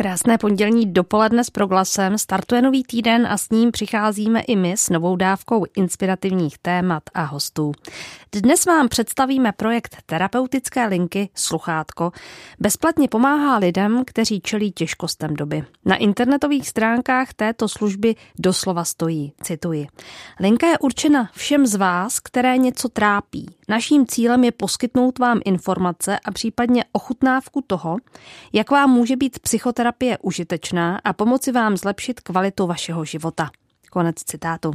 Krásné 0.00 0.38
pondělní 0.38 0.92
dopoledne 0.92 1.44
s 1.44 1.50
proglasem 1.50 2.18
startuje 2.18 2.62
nový 2.62 2.82
týden 2.84 3.26
a 3.26 3.38
s 3.38 3.50
ním 3.50 3.70
přicházíme 3.70 4.40
i 4.40 4.56
my 4.56 4.72
s 4.72 4.90
novou 4.90 5.16
dávkou 5.16 5.64
inspirativních 5.76 6.58
témat 6.58 7.02
a 7.14 7.22
hostů. 7.22 7.72
Dnes 8.32 8.66
vám 8.66 8.88
představíme 8.88 9.52
projekt 9.52 9.96
terapeutické 10.06 10.86
linky 10.86 11.28
Sluchátko. 11.34 12.12
Bezplatně 12.60 13.08
pomáhá 13.08 13.58
lidem, 13.58 14.02
kteří 14.06 14.40
čelí 14.40 14.72
těžkostem 14.72 15.34
doby. 15.34 15.64
Na 15.84 15.96
internetových 15.96 16.68
stránkách 16.68 17.34
této 17.34 17.68
služby 17.68 18.14
doslova 18.38 18.84
stojí, 18.84 19.32
cituji. 19.42 19.86
Linka 20.40 20.66
je 20.66 20.78
určena 20.78 21.30
všem 21.32 21.66
z 21.66 21.74
vás, 21.74 22.20
které 22.20 22.58
něco 22.58 22.88
trápí. 22.88 23.46
Naším 23.70 24.06
cílem 24.06 24.44
je 24.44 24.52
poskytnout 24.52 25.18
vám 25.18 25.40
informace 25.44 26.18
a 26.24 26.30
případně 26.30 26.84
ochutnávku 26.92 27.64
toho, 27.66 27.96
jak 28.52 28.70
vám 28.70 28.90
může 28.90 29.16
být 29.16 29.38
psychoterapie 29.38 30.18
užitečná 30.22 31.00
a 31.04 31.12
pomoci 31.12 31.52
vám 31.52 31.76
zlepšit 31.76 32.20
kvalitu 32.20 32.66
vašeho 32.66 33.04
života. 33.04 33.50
Konec 33.90 34.16
citátu. 34.16 34.72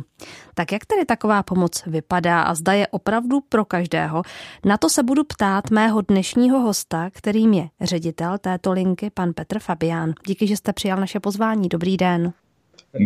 Tak 0.53 0.71
jak 0.71 0.85
tedy 0.85 1.05
taková 1.05 1.43
pomoc 1.43 1.83
vypadá 1.85 2.41
a 2.41 2.55
zda 2.55 2.73
je 2.73 2.87
opravdu 2.87 3.41
pro 3.49 3.65
každého? 3.65 4.21
Na 4.65 4.77
to 4.77 4.89
se 4.89 5.03
budu 5.03 5.23
ptát 5.23 5.71
mého 5.71 6.01
dnešního 6.01 6.59
hosta, 6.59 7.09
kterým 7.13 7.53
je 7.53 7.67
ředitel 7.81 8.37
této 8.37 8.71
linky, 8.71 9.09
pan 9.13 9.33
Petr 9.33 9.59
Fabián. 9.59 10.13
Díky, 10.27 10.47
že 10.47 10.57
jste 10.57 10.73
přijal 10.73 10.99
naše 10.99 11.19
pozvání. 11.19 11.69
Dobrý 11.69 11.97
den. 11.97 12.33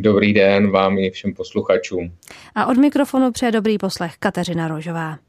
Dobrý 0.02 0.34
den 0.34 0.72
vám 0.72 0.98
i 0.98 1.12
všem 1.12 1.34
posluchačům. 1.34 2.12
A 2.56 2.66
od 2.66 2.78
mikrofonu 2.78 3.32
přeje 3.32 3.52
dobrý 3.52 3.78
poslech 3.78 4.18
Kateřina 4.20 4.68
Rožová. 4.68 5.29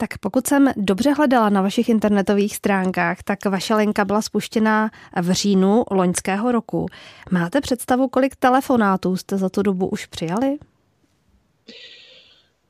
Tak 0.00 0.18
pokud 0.18 0.46
jsem 0.46 0.70
dobře 0.76 1.12
hledala 1.12 1.48
na 1.48 1.62
vašich 1.62 1.88
internetových 1.88 2.56
stránkách, 2.56 3.22
tak 3.22 3.44
vaše 3.46 3.74
linka 3.74 4.04
byla 4.04 4.22
spuštěna 4.22 4.90
v 5.22 5.32
říjnu 5.32 5.84
loňského 5.90 6.52
roku. 6.52 6.86
Máte 7.30 7.60
představu, 7.60 8.08
kolik 8.08 8.36
telefonátů 8.36 9.16
jste 9.16 9.38
za 9.38 9.48
tu 9.48 9.62
dobu 9.62 9.86
už 9.86 10.06
přijali? 10.06 10.58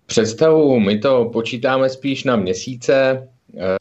Představu, 0.06 0.80
my 0.80 0.98
to 0.98 1.30
počítáme 1.32 1.88
spíš 1.88 2.24
na 2.24 2.36
měsíce. 2.36 3.28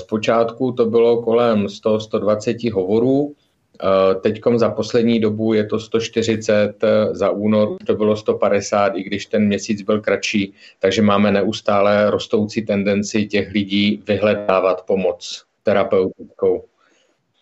Zpočátku 0.01 0.71
to 0.71 0.85
bylo 0.85 1.21
kolem 1.21 1.65
100-120 1.65 2.73
hovorů, 2.73 3.35
Eh, 3.83 4.15
Teď 4.15 4.41
za 4.55 4.69
poslední 4.69 5.19
dobu 5.19 5.53
je 5.53 5.65
to 5.65 5.79
140, 5.79 6.83
eh, 6.83 7.15
za 7.15 7.29
únor 7.29 7.77
to 7.85 7.95
bylo 7.95 8.15
150, 8.15 8.87
i 8.95 9.03
když 9.03 9.25
ten 9.25 9.47
měsíc 9.47 9.81
byl 9.81 10.01
kratší, 10.01 10.53
takže 10.79 11.01
máme 11.01 11.31
neustále 11.31 12.11
rostoucí 12.11 12.65
tendenci 12.65 13.25
těch 13.25 13.51
lidí 13.51 14.03
vyhledávat 14.07 14.81
pomoc 14.85 15.43
terapeutickou. 15.63 16.63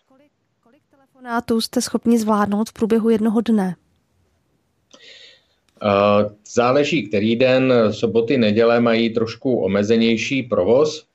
Kolik, 0.08 0.32
kolik 0.62 0.82
telefonátů 0.90 1.60
jste 1.60 1.80
schopni 1.80 2.18
zvládnout 2.18 2.68
v 2.68 2.72
průběhu 2.72 3.10
jednoho 3.10 3.40
dne? 3.40 3.76
Eh, 5.82 6.30
záleží, 6.54 7.08
který 7.08 7.36
den, 7.36 7.74
soboty, 7.90 8.38
neděle 8.38 8.80
mají 8.80 9.10
trošku 9.10 9.56
omezenější 9.56 10.42
provoz, 10.42 11.06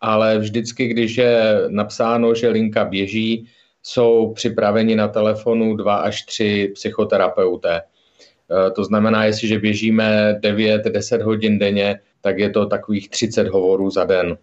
ale 0.00 0.38
vždycky, 0.38 0.86
když 0.86 1.16
je 1.16 1.64
napsáno, 1.68 2.34
že 2.34 2.48
linka 2.48 2.84
běží, 2.84 3.48
jsou 3.82 4.32
připraveni 4.32 4.96
na 4.96 5.08
telefonu 5.08 5.76
dva 5.76 5.96
až 5.96 6.22
tři 6.22 6.70
psychoterapeuté. 6.74 7.76
E, 7.80 8.70
to 8.70 8.84
znamená, 8.84 9.24
jestliže 9.24 9.58
běžíme 9.58 10.38
9-10 10.40 11.22
hodin 11.22 11.58
denně, 11.58 12.00
tak 12.20 12.38
je 12.38 12.50
to 12.50 12.66
takových 12.66 13.08
30 13.08 13.48
hovorů 13.48 13.90
za 13.90 14.04
den. 14.04 14.38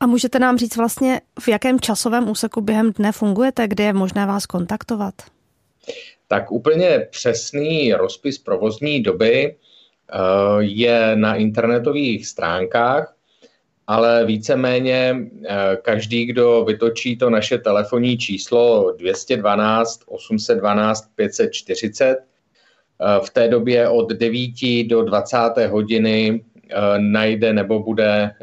A 0.00 0.06
můžete 0.06 0.38
nám 0.38 0.58
říct 0.58 0.76
vlastně, 0.76 1.20
v 1.40 1.48
jakém 1.48 1.80
časovém 1.80 2.28
úseku 2.28 2.60
během 2.60 2.92
dne 2.92 3.12
fungujete, 3.12 3.68
kde 3.68 3.84
je 3.84 3.92
možné 3.92 4.26
vás 4.26 4.46
kontaktovat? 4.46 5.14
Tak 6.28 6.52
úplně 6.52 7.06
přesný 7.10 7.94
rozpis 7.94 8.38
provozní 8.38 9.02
doby 9.02 9.44
e, 9.44 9.56
je 10.58 11.16
na 11.16 11.34
internetových 11.34 12.26
stránkách 12.26 13.14
ale 13.90 14.24
víceméně 14.24 15.16
eh, 15.48 15.76
každý, 15.82 16.26
kdo 16.26 16.64
vytočí 16.64 17.16
to 17.16 17.30
naše 17.30 17.58
telefonní 17.58 18.18
číslo 18.18 18.92
212 18.98 20.00
812 20.06 21.10
540, 21.14 22.16
v 23.24 23.30
té 23.30 23.48
době 23.48 23.88
od 23.88 24.12
9 24.12 24.50
do 24.86 25.02
20. 25.02 25.38
hodiny 25.66 26.44
eh, 26.70 26.74
najde 26.98 27.52
nebo 27.52 27.82
bude, 27.82 28.30
eh, 28.30 28.34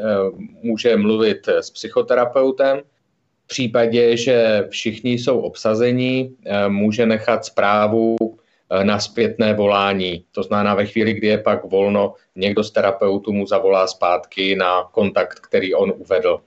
může 0.63 0.97
mluvit 0.97 1.47
s 1.47 1.69
psychoterapeutem. 1.69 2.81
V 3.43 3.47
případě, 3.47 4.17
že 4.17 4.67
všichni 4.69 5.11
jsou 5.11 5.39
obsazení, 5.39 6.35
může 6.67 7.05
nechat 7.05 7.45
zprávu 7.45 8.17
na 8.83 8.99
zpětné 8.99 9.53
volání. 9.53 10.25
To 10.31 10.43
znamená, 10.43 10.75
ve 10.75 10.85
chvíli, 10.85 11.13
kdy 11.13 11.27
je 11.27 11.37
pak 11.37 11.63
volno, 11.63 12.13
někdo 12.35 12.63
z 12.63 12.71
terapeutu 12.71 13.33
mu 13.33 13.47
zavolá 13.47 13.87
zpátky 13.87 14.55
na 14.55 14.83
kontakt, 14.83 15.39
který 15.39 15.73
on 15.73 15.93
uvedl. 15.97 16.39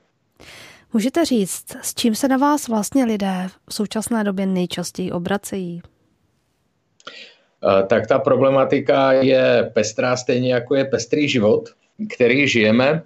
Můžete 0.93 1.25
říct, 1.25 1.77
s 1.83 1.95
čím 1.95 2.15
se 2.15 2.29
na 2.29 2.37
vás 2.37 2.69
vlastně 2.69 3.05
lidé 3.05 3.47
v 3.69 3.75
současné 3.75 4.25
době 4.25 4.47
nejčastěji 4.47 5.13
obracejí? 5.13 5.83
Eh, 7.63 7.83
tak 7.87 8.07
ta 8.07 8.19
problematika 8.19 9.13
je 9.13 9.71
pestrá 9.75 10.17
stejně 10.17 10.55
jako 10.55 10.75
je 10.75 10.85
pestrý 10.85 11.29
život, 11.29 11.69
který 12.15 12.49
žijeme, 12.49 13.03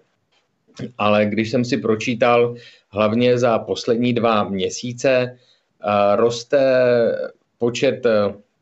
ale 0.98 1.26
když 1.26 1.50
jsem 1.50 1.64
si 1.64 1.76
pročítal 1.76 2.54
hlavně 2.88 3.38
za 3.38 3.58
poslední 3.58 4.12
dva 4.12 4.44
měsíce, 4.44 5.10
eh, 5.10 6.16
roste 6.16 6.60
počet 7.58 8.06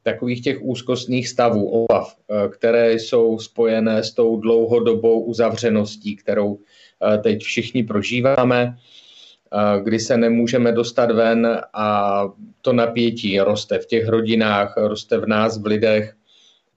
takových 0.03 0.43
těch 0.43 0.63
úzkostných 0.63 1.29
stavů, 1.29 1.69
obav, 1.69 2.17
eh, 2.17 2.49
které 2.49 2.93
jsou 2.93 3.39
spojené 3.39 4.03
s 4.05 4.15
tou 4.15 4.37
dlouhodobou 4.37 5.21
uzavřeností, 5.21 6.17
kterou 6.17 6.59
eh, 6.59 7.19
teď 7.19 7.43
všichni 7.43 7.83
prožíváme, 7.83 8.77
eh, 8.77 9.81
kdy 9.83 9.99
se 9.99 10.17
nemůžeme 10.17 10.73
dostat 10.73 11.11
ven 11.11 11.61
a 11.75 12.25
to 12.63 12.73
napětí 12.73 13.41
roste 13.41 13.79
v 13.79 13.87
těch 13.87 14.09
rodinách, 14.09 14.75
roste 14.77 15.19
v 15.19 15.27
nás, 15.27 15.63
v 15.63 15.67
lidech 15.67 16.15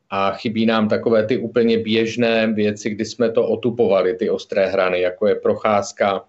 a 0.10 0.32
chybí 0.32 0.66
nám 0.66 0.90
takové 0.90 1.26
ty 1.26 1.38
úplně 1.38 1.78
běžné 1.78 2.54
věci, 2.54 2.90
kdy 2.90 3.06
jsme 3.06 3.32
to 3.32 3.48
otupovali, 3.48 4.14
ty 4.14 4.30
ostré 4.30 4.66
hrany, 4.66 5.02
jako 5.02 5.28
je 5.28 5.36
procházka, 5.36 6.24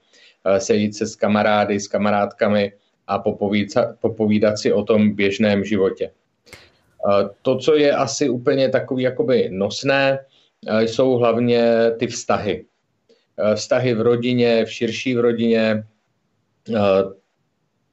sejít 0.58 0.94
se 0.94 1.06
s 1.06 1.16
kamarády, 1.16 1.80
s 1.80 1.88
kamarádkami 1.88 2.72
a 3.06 3.18
popovídat, 3.18 4.00
popovídat 4.00 4.58
si 4.58 4.72
o 4.72 4.82
tom 4.82 5.14
běžném 5.14 5.64
životě. 5.64 6.10
To, 7.42 7.58
co 7.58 7.74
je 7.74 7.92
asi 7.92 8.28
úplně 8.28 8.68
takový 8.68 9.02
jakoby 9.02 9.48
nosné, 9.52 10.18
jsou 10.80 11.12
hlavně 11.12 11.90
ty 11.98 12.06
vztahy. 12.06 12.64
Vztahy 13.54 13.94
v 13.94 14.00
rodině, 14.00 14.64
v 14.64 14.72
širší 14.72 15.14
v 15.14 15.20
rodině, 15.20 15.84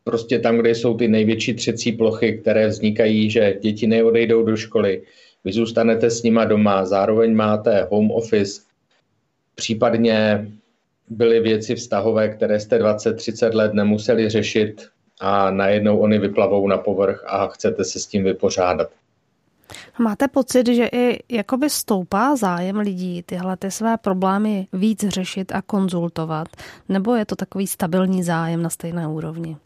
prostě 0.04 0.40
tam, 0.40 0.58
kde 0.58 0.70
jsou 0.70 0.98
ty 0.98 1.08
největší 1.08 1.54
třecí 1.54 1.92
plochy, 1.92 2.38
které 2.38 2.68
vznikají, 2.68 3.30
že 3.30 3.58
děti 3.62 3.88
neodejdou 3.88 4.44
do 4.44 4.56
školy, 4.56 5.04
vy 5.44 5.54
zůstanete 5.54 6.10
s 6.10 6.24
nima 6.24 6.46
doma, 6.46 6.86
zároveň 6.86 7.36
máte 7.36 7.88
home 7.92 8.12
office, 8.12 8.62
případně 9.56 10.48
byly 11.10 11.40
věci 11.40 11.76
vztahové, 11.76 12.30
které 12.30 12.60
jste 12.60 12.80
20-30 12.80 13.56
let 13.56 13.74
nemuseli 13.74 14.30
řešit 14.30 14.88
a 15.20 15.52
najednou 15.52 16.00
oni 16.00 16.20
vyplavou 16.20 16.68
na 16.68 16.78
povrch 16.78 17.24
a 17.28 17.48
chcete 17.48 17.84
se 17.84 18.00
s 18.00 18.08
tím 18.08 18.24
vypořádat. 18.24 18.90
Máte 20.00 20.28
pocit, 20.28 20.68
že 20.68 20.90
i 20.92 21.20
jakoby 21.30 21.70
stoupá 21.70 22.36
zájem 22.36 22.78
lidí 22.78 23.24
tyhle 23.24 23.58
ty 23.58 23.72
své 23.72 23.98
problémy 23.98 24.68
víc 24.74 25.08
řešit 25.08 25.52
a 25.52 25.62
konzultovat? 25.62 26.48
Nebo 26.90 27.16
je 27.16 27.26
to 27.26 27.36
takový 27.36 27.68
stabilní 27.68 28.24
zájem 28.24 28.62
na 28.62 28.70
stejné 28.70 29.08
úrovni? 29.08 29.58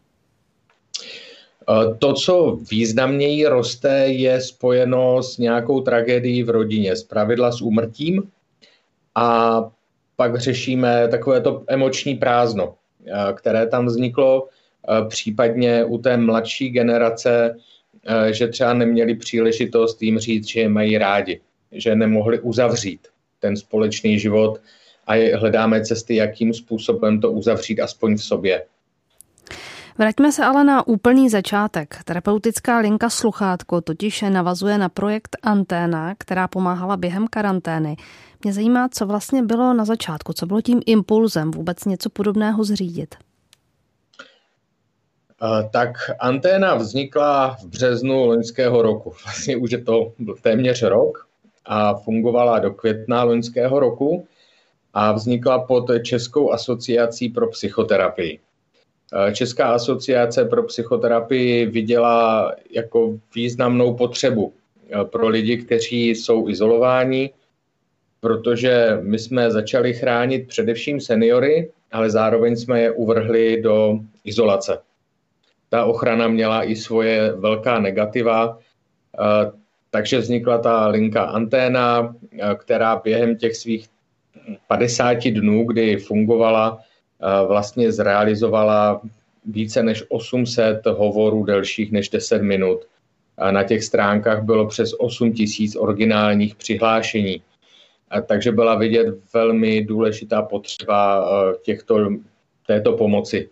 To, 1.98 2.12
co 2.12 2.58
významněji 2.70 3.46
roste, 3.46 4.06
je 4.06 4.40
spojeno 4.40 5.22
s 5.22 5.38
nějakou 5.38 5.80
tragédií 5.80 6.42
v 6.42 6.50
rodině, 6.50 6.96
z 6.96 7.02
pravidla 7.02 7.52
s 7.52 7.60
úmrtím 7.60 8.22
a 9.14 9.60
pak 10.16 10.40
řešíme 10.40 11.08
takové 11.08 11.40
to 11.40 11.64
emoční 11.66 12.14
prázdno, 12.14 12.74
které 13.34 13.66
tam 13.66 13.86
vzniklo, 13.86 14.48
případně 15.08 15.84
u 15.84 15.98
té 15.98 16.16
mladší 16.16 16.70
generace 16.70 17.56
že 18.30 18.48
třeba 18.48 18.74
neměli 18.74 19.14
příležitost 19.14 20.02
jim 20.02 20.18
říct, 20.18 20.48
že 20.48 20.60
je 20.60 20.68
mají 20.68 20.98
rádi, 20.98 21.40
že 21.72 21.96
nemohli 21.96 22.40
uzavřít 22.40 23.08
ten 23.40 23.56
společný 23.56 24.18
život 24.18 24.60
a 25.06 25.36
hledáme 25.36 25.84
cesty, 25.84 26.14
jakým 26.14 26.54
způsobem 26.54 27.20
to 27.20 27.32
uzavřít 27.32 27.80
aspoň 27.80 28.16
v 28.16 28.24
sobě. 28.24 28.64
Vraťme 29.98 30.32
se 30.32 30.44
ale 30.44 30.64
na 30.64 30.86
úplný 30.86 31.28
začátek. 31.28 31.96
Terapeutická 32.04 32.78
linka 32.78 33.10
sluchátko 33.10 33.80
totiž 33.80 34.22
navazuje 34.28 34.78
na 34.78 34.88
projekt 34.88 35.36
Anténa, 35.42 36.14
která 36.18 36.48
pomáhala 36.48 36.96
během 36.96 37.26
karantény. 37.26 37.96
Mě 38.44 38.52
zajímá, 38.52 38.88
co 38.88 39.06
vlastně 39.06 39.42
bylo 39.42 39.74
na 39.74 39.84
začátku, 39.84 40.32
co 40.32 40.46
bylo 40.46 40.60
tím 40.60 40.80
impulzem 40.86 41.50
vůbec 41.50 41.84
něco 41.84 42.10
podobného 42.10 42.64
zřídit. 42.64 43.14
Tak 45.70 45.90
anténa 46.18 46.74
vznikla 46.74 47.56
v 47.56 47.64
březnu 47.64 48.26
loňského 48.26 48.82
roku. 48.82 49.10
Vlastně 49.24 49.56
už 49.56 49.70
je 49.70 49.78
to 49.78 50.12
téměř 50.42 50.82
rok 50.82 51.26
a 51.64 51.94
fungovala 51.94 52.58
do 52.58 52.70
května 52.70 53.22
loňského 53.22 53.80
roku 53.80 54.26
a 54.94 55.12
vznikla 55.12 55.58
pod 55.58 55.90
Českou 56.02 56.52
asociací 56.52 57.28
pro 57.28 57.48
psychoterapii. 57.48 58.38
Česká 59.32 59.72
asociace 59.72 60.44
pro 60.44 60.62
psychoterapii 60.62 61.66
viděla 61.66 62.52
jako 62.70 63.18
významnou 63.34 63.94
potřebu 63.94 64.52
pro 65.04 65.28
lidi, 65.28 65.56
kteří 65.56 66.08
jsou 66.08 66.48
izolováni, 66.48 67.30
protože 68.20 68.98
my 69.00 69.18
jsme 69.18 69.50
začali 69.50 69.94
chránit 69.94 70.48
především 70.48 71.00
seniory, 71.00 71.70
ale 71.92 72.10
zároveň 72.10 72.56
jsme 72.56 72.80
je 72.80 72.90
uvrhli 72.90 73.62
do 73.62 73.98
izolace. 74.24 74.78
Ta 75.68 75.84
ochrana 75.84 76.28
měla 76.28 76.64
i 76.64 76.76
svoje 76.76 77.32
velká 77.32 77.80
negativa, 77.80 78.58
takže 79.90 80.18
vznikla 80.18 80.58
ta 80.58 80.86
linka 80.86 81.24
anténa, 81.24 82.16
která 82.56 82.96
během 82.96 83.36
těch 83.36 83.56
svých 83.56 83.86
50 84.66 85.24
dnů, 85.30 85.64
kdy 85.64 85.96
fungovala, 85.96 86.78
vlastně 87.46 87.92
zrealizovala 87.92 89.00
více 89.46 89.82
než 89.82 90.04
800 90.08 90.86
hovorů 90.86 91.44
delších 91.44 91.92
než 91.92 92.08
10 92.08 92.42
minut. 92.42 92.80
A 93.38 93.50
na 93.50 93.62
těch 93.64 93.84
stránkách 93.84 94.42
bylo 94.42 94.66
přes 94.66 94.94
8 94.98 95.32
tisíc 95.32 95.76
originálních 95.76 96.54
přihlášení. 96.54 97.42
Takže 98.26 98.52
byla 98.52 98.74
vidět 98.74 99.06
velmi 99.34 99.84
důležitá 99.84 100.42
potřeba 100.42 101.28
těchto, 101.62 102.08
této 102.66 102.92
pomoci. 102.92 103.48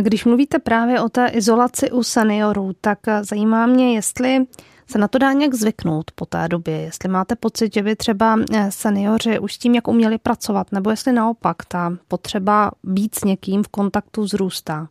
Když 0.00 0.24
mluvíte 0.24 0.58
právě 0.58 1.00
o 1.00 1.08
té 1.08 1.26
izolaci 1.26 1.90
u 1.90 2.02
seniorů, 2.02 2.72
tak 2.80 2.98
zajímá 3.22 3.66
mě, 3.66 3.94
jestli 3.94 4.46
se 4.86 4.98
na 4.98 5.08
to 5.08 5.18
dá 5.18 5.32
nějak 5.32 5.54
zvyknout 5.54 6.10
po 6.14 6.26
té 6.26 6.48
době, 6.48 6.76
jestli 6.80 7.08
máte 7.08 7.36
pocit, 7.36 7.74
že 7.74 7.82
by 7.82 7.96
třeba 7.96 8.38
eh, 8.52 8.70
seniori 8.70 9.38
už 9.38 9.56
tím, 9.56 9.74
jak 9.74 9.88
uměli 9.88 10.18
pracovat, 10.18 10.72
nebo 10.72 10.90
jestli 10.90 11.12
naopak 11.12 11.56
ta 11.68 11.96
potřeba 12.08 12.70
být 12.82 13.14
s 13.14 13.24
někým 13.24 13.62
v 13.62 13.68
kontaktu 13.68 14.26
zrůstá. 14.26 14.88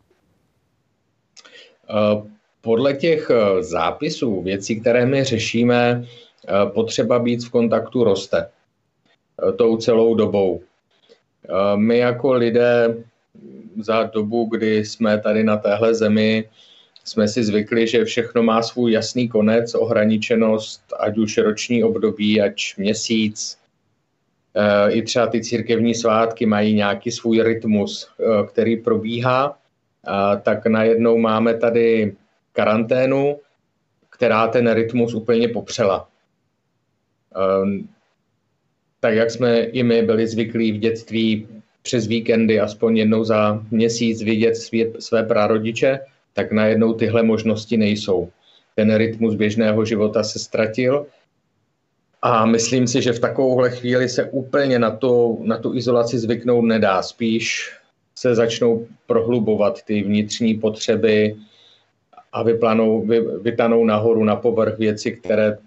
Eh, 1.89 2.23
podle 2.61 2.93
těch 2.93 3.29
eh, 3.29 3.63
zápisů, 3.63 4.41
věcí, 4.41 4.81
které 4.81 5.05
my 5.05 5.23
řešíme, 5.23 6.05
potřeba 6.73 7.19
být 7.19 7.43
v 7.43 7.49
kontaktu 7.49 8.03
roste 8.03 8.49
tou 9.57 9.77
celou 9.77 10.15
dobou. 10.15 10.61
My 11.75 11.97
jako 11.97 12.33
lidé 12.33 12.97
za 13.79 14.03
dobu, 14.03 14.45
kdy 14.45 14.85
jsme 14.85 15.19
tady 15.19 15.43
na 15.43 15.57
téhle 15.57 15.95
zemi, 15.95 16.49
jsme 17.03 17.27
si 17.27 17.43
zvykli, 17.43 17.87
že 17.87 18.05
všechno 18.05 18.43
má 18.43 18.61
svůj 18.61 18.91
jasný 18.91 19.29
konec, 19.29 19.75
ohraničenost, 19.75 20.93
ať 20.99 21.17
už 21.17 21.37
roční 21.37 21.83
období, 21.83 22.41
ať 22.41 22.77
měsíc. 22.77 23.57
Eh, 24.55 24.91
I 24.91 25.01
třeba 25.01 25.27
ty 25.27 25.41
církevní 25.41 25.95
svátky 25.95 26.45
mají 26.45 26.73
nějaký 26.73 27.11
svůj 27.11 27.43
rytmus, 27.43 28.07
eh, 28.19 28.47
který 28.47 28.77
probíhá. 28.77 29.57
Tak 30.41 30.67
najednou 30.67 31.17
máme 31.17 31.53
tady 31.53 32.15
karanténu, 32.53 33.39
která 34.09 34.47
ten 34.47 34.71
rytmus 34.71 35.13
úplně 35.13 35.47
popřela. 35.47 36.09
Ehm, 37.35 37.87
tak 38.99 39.13
jak 39.13 39.31
jsme 39.31 39.59
i 39.59 39.83
my 39.83 40.01
byli 40.01 40.27
zvyklí 40.27 40.71
v 40.71 40.79
dětství 40.79 41.47
přes 41.83 42.07
víkendy 42.07 42.59
aspoň 42.59 42.97
jednou 42.97 43.23
za 43.23 43.63
měsíc 43.71 44.23
vidět 44.23 44.55
svě, 44.55 44.91
své 44.99 45.23
prarodiče, 45.23 45.99
tak 46.33 46.51
najednou 46.51 46.93
tyhle 46.93 47.23
možnosti 47.23 47.77
nejsou. 47.77 48.29
Ten 48.75 48.95
rytmus 48.95 49.35
běžného 49.35 49.85
života 49.85 50.23
se 50.23 50.39
ztratil 50.39 51.05
a 52.21 52.45
myslím 52.45 52.87
si, 52.87 53.01
že 53.01 53.13
v 53.13 53.19
takovouhle 53.19 53.69
chvíli 53.71 54.09
se 54.09 54.23
úplně 54.23 54.79
na, 54.79 54.91
to, 54.91 55.37
na 55.43 55.57
tu 55.57 55.75
izolaci 55.75 56.19
zvyknout 56.19 56.65
nedá. 56.65 57.01
Spíš 57.01 57.71
se 58.15 58.35
začnou 58.35 58.87
prohlubovat 59.07 59.83
ty 59.83 60.03
vnitřní 60.03 60.53
potřeby 60.53 61.35
a 62.33 62.43
vyplanou, 62.43 63.01
vy, 63.01 63.21
vytanou 63.21 63.85
nahoru 63.85 64.23
na 64.23 64.35
povrch 64.35 64.77
věci, 64.77 65.11
které 65.11 65.57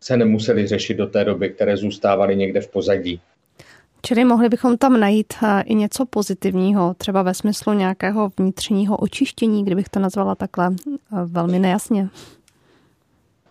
se 0.00 0.16
nemuseli 0.16 0.66
řešit 0.66 0.94
do 0.94 1.06
té 1.06 1.24
doby, 1.24 1.50
které 1.50 1.76
zůstávaly 1.76 2.36
někde 2.36 2.60
v 2.60 2.68
pozadí. 2.68 3.20
Čili 4.02 4.24
mohli 4.24 4.48
bychom 4.48 4.78
tam 4.78 5.00
najít 5.00 5.34
eh, 5.42 5.62
i 5.62 5.74
něco 5.74 6.06
pozitivního, 6.06 6.94
třeba 6.94 7.22
ve 7.22 7.34
smyslu 7.34 7.72
nějakého 7.72 8.30
vnitřního 8.38 8.96
očištění, 8.96 9.64
kdybych 9.64 9.88
to 9.88 10.00
nazvala 10.00 10.34
takhle 10.34 10.70
eh, 10.70 10.96
velmi 11.24 11.58
nejasně. 11.58 12.08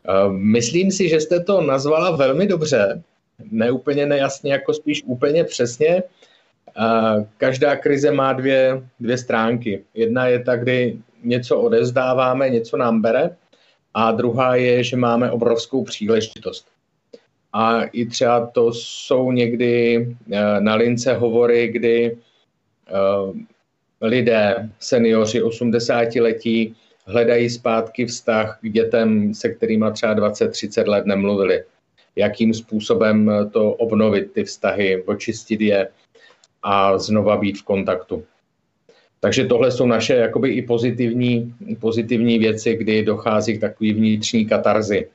Eh, 0.08 0.30
myslím 0.30 0.92
si, 0.92 1.10
že 1.10 1.20
jste 1.20 1.40
to 1.40 1.62
nazvala 1.62 2.16
velmi 2.16 2.48
dobře, 2.48 3.04
ne 3.52 3.72
úplně 3.72 4.06
nejasně, 4.06 4.52
jako 4.52 4.74
spíš 4.74 5.04
úplně 5.06 5.44
přesně. 5.44 6.04
Každá 7.38 7.76
krize 7.76 8.12
má 8.12 8.34
dvě, 8.34 8.84
dvě 9.00 9.18
stránky. 9.18 9.84
Jedna 9.94 10.28
je 10.28 10.44
ta, 10.44 10.56
kdy 10.56 10.98
něco 11.24 11.60
odezdáváme, 11.60 12.50
něco 12.50 12.78
nám 12.78 13.02
bere, 13.02 13.36
a 13.94 14.12
druhá 14.12 14.56
je, 14.56 14.84
že 14.84 14.98
máme 14.98 15.32
obrovskou 15.32 15.84
příležitost. 15.84 16.68
A 17.54 17.84
i 17.84 18.06
třeba 18.06 18.46
to 18.46 18.74
jsou 18.74 19.32
někdy 19.32 20.08
eh, 20.32 20.62
na 20.62 20.76
lince 20.76 21.14
hovory, 21.14 21.68
kdy 21.68 22.18
eh, 22.88 23.46
lidé, 24.02 24.70
seniori 24.80 25.42
80 25.42 26.16
letí, 26.16 26.76
hledají 27.06 27.50
zpátky 27.50 28.06
vztah 28.06 28.60
k 28.62 28.70
dětem, 28.70 29.34
se 29.34 29.50
kterými 29.50 29.86
třeba 29.94 30.16
20-30 30.16 30.88
let 30.88 31.06
nemluvili. 31.06 31.64
Jakým 32.16 32.54
způsobem 32.54 33.32
to 33.52 33.74
obnovit, 33.74 34.32
ty 34.32 34.44
vztahy, 34.44 35.04
očistit 35.04 35.62
je 35.62 35.88
a 36.64 36.98
znova 36.98 37.38
být 37.38 37.58
v 37.58 37.64
kontaktu. 37.64 38.24
Takže 39.20 39.46
tohle 39.46 39.72
jsou 39.72 39.86
naše 39.86 40.16
jakoby 40.16 40.50
i 40.50 40.62
pozitivní, 40.62 41.54
pozitivní 41.80 42.40
věci, 42.40 42.76
kdy 42.76 43.04
dochází 43.04 43.58
k 43.58 43.62
takové 43.62 43.94
vnitřní 43.94 44.46
katarzi 44.46 45.08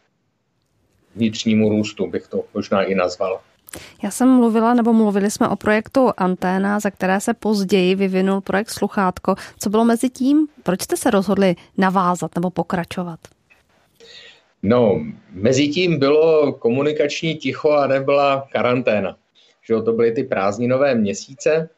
vnitřnímu 1.16 1.68
růstu, 1.68 2.06
bych 2.06 2.28
to 2.28 2.44
možná 2.54 2.82
i 2.82 2.94
nazval. 2.94 3.40
Já 4.02 4.10
jsem 4.10 4.28
mluvila, 4.28 4.74
nebo 4.74 4.92
mluvili 4.92 5.30
jsme 5.30 5.48
o 5.48 5.56
projektu 5.56 6.10
Anténa, 6.16 6.80
za 6.80 6.90
které 6.90 7.20
se 7.20 7.34
později 7.34 7.94
vyvinul 7.94 8.40
projekt 8.40 8.70
Sluchátko. 8.70 9.34
Co 9.58 9.70
bylo 9.70 9.84
mezi 9.84 10.10
tím? 10.10 10.48
Proč 10.62 10.82
jste 10.82 10.96
se 10.96 11.10
rozhodli 11.10 11.56
navázat 11.78 12.34
nebo 12.34 12.50
pokračovat? 12.50 13.20
No, 14.62 15.00
mezi 15.30 15.68
tím 15.68 15.98
bylo 15.98 16.52
komunikační 16.52 17.34
ticho 17.34 17.70
a 17.70 17.86
nebyla 17.86 18.48
karanténa. 18.52 19.16
Že 19.68 19.74
to 19.84 19.92
byly 19.92 20.12
ty 20.12 20.24
prázdninové 20.24 20.94
měsíce. 20.94 21.68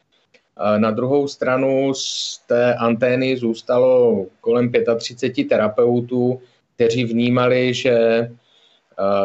Na 0.79 0.91
druhou 0.91 1.29
stranu 1.29 1.95
z 1.95 2.39
té 2.47 2.75
antény 2.75 3.37
zůstalo 3.37 4.27
kolem 4.41 4.73
35 4.99 5.45
terapeutů, 5.45 6.41
kteří 6.75 7.05
vnímali, 7.05 7.75
že 7.75 8.29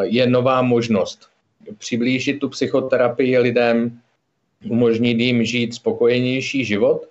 je 0.02 0.28
nová 0.28 0.62
možnost 0.62 1.32
přiblížit 1.78 2.40
tu 2.40 2.50
psychoterapii 2.50 3.38
lidem, 3.38 4.00
umožnit 4.70 5.20
jim 5.20 5.46
žít 5.46 5.74
spokojenější 5.74 6.66
život. 6.66 7.08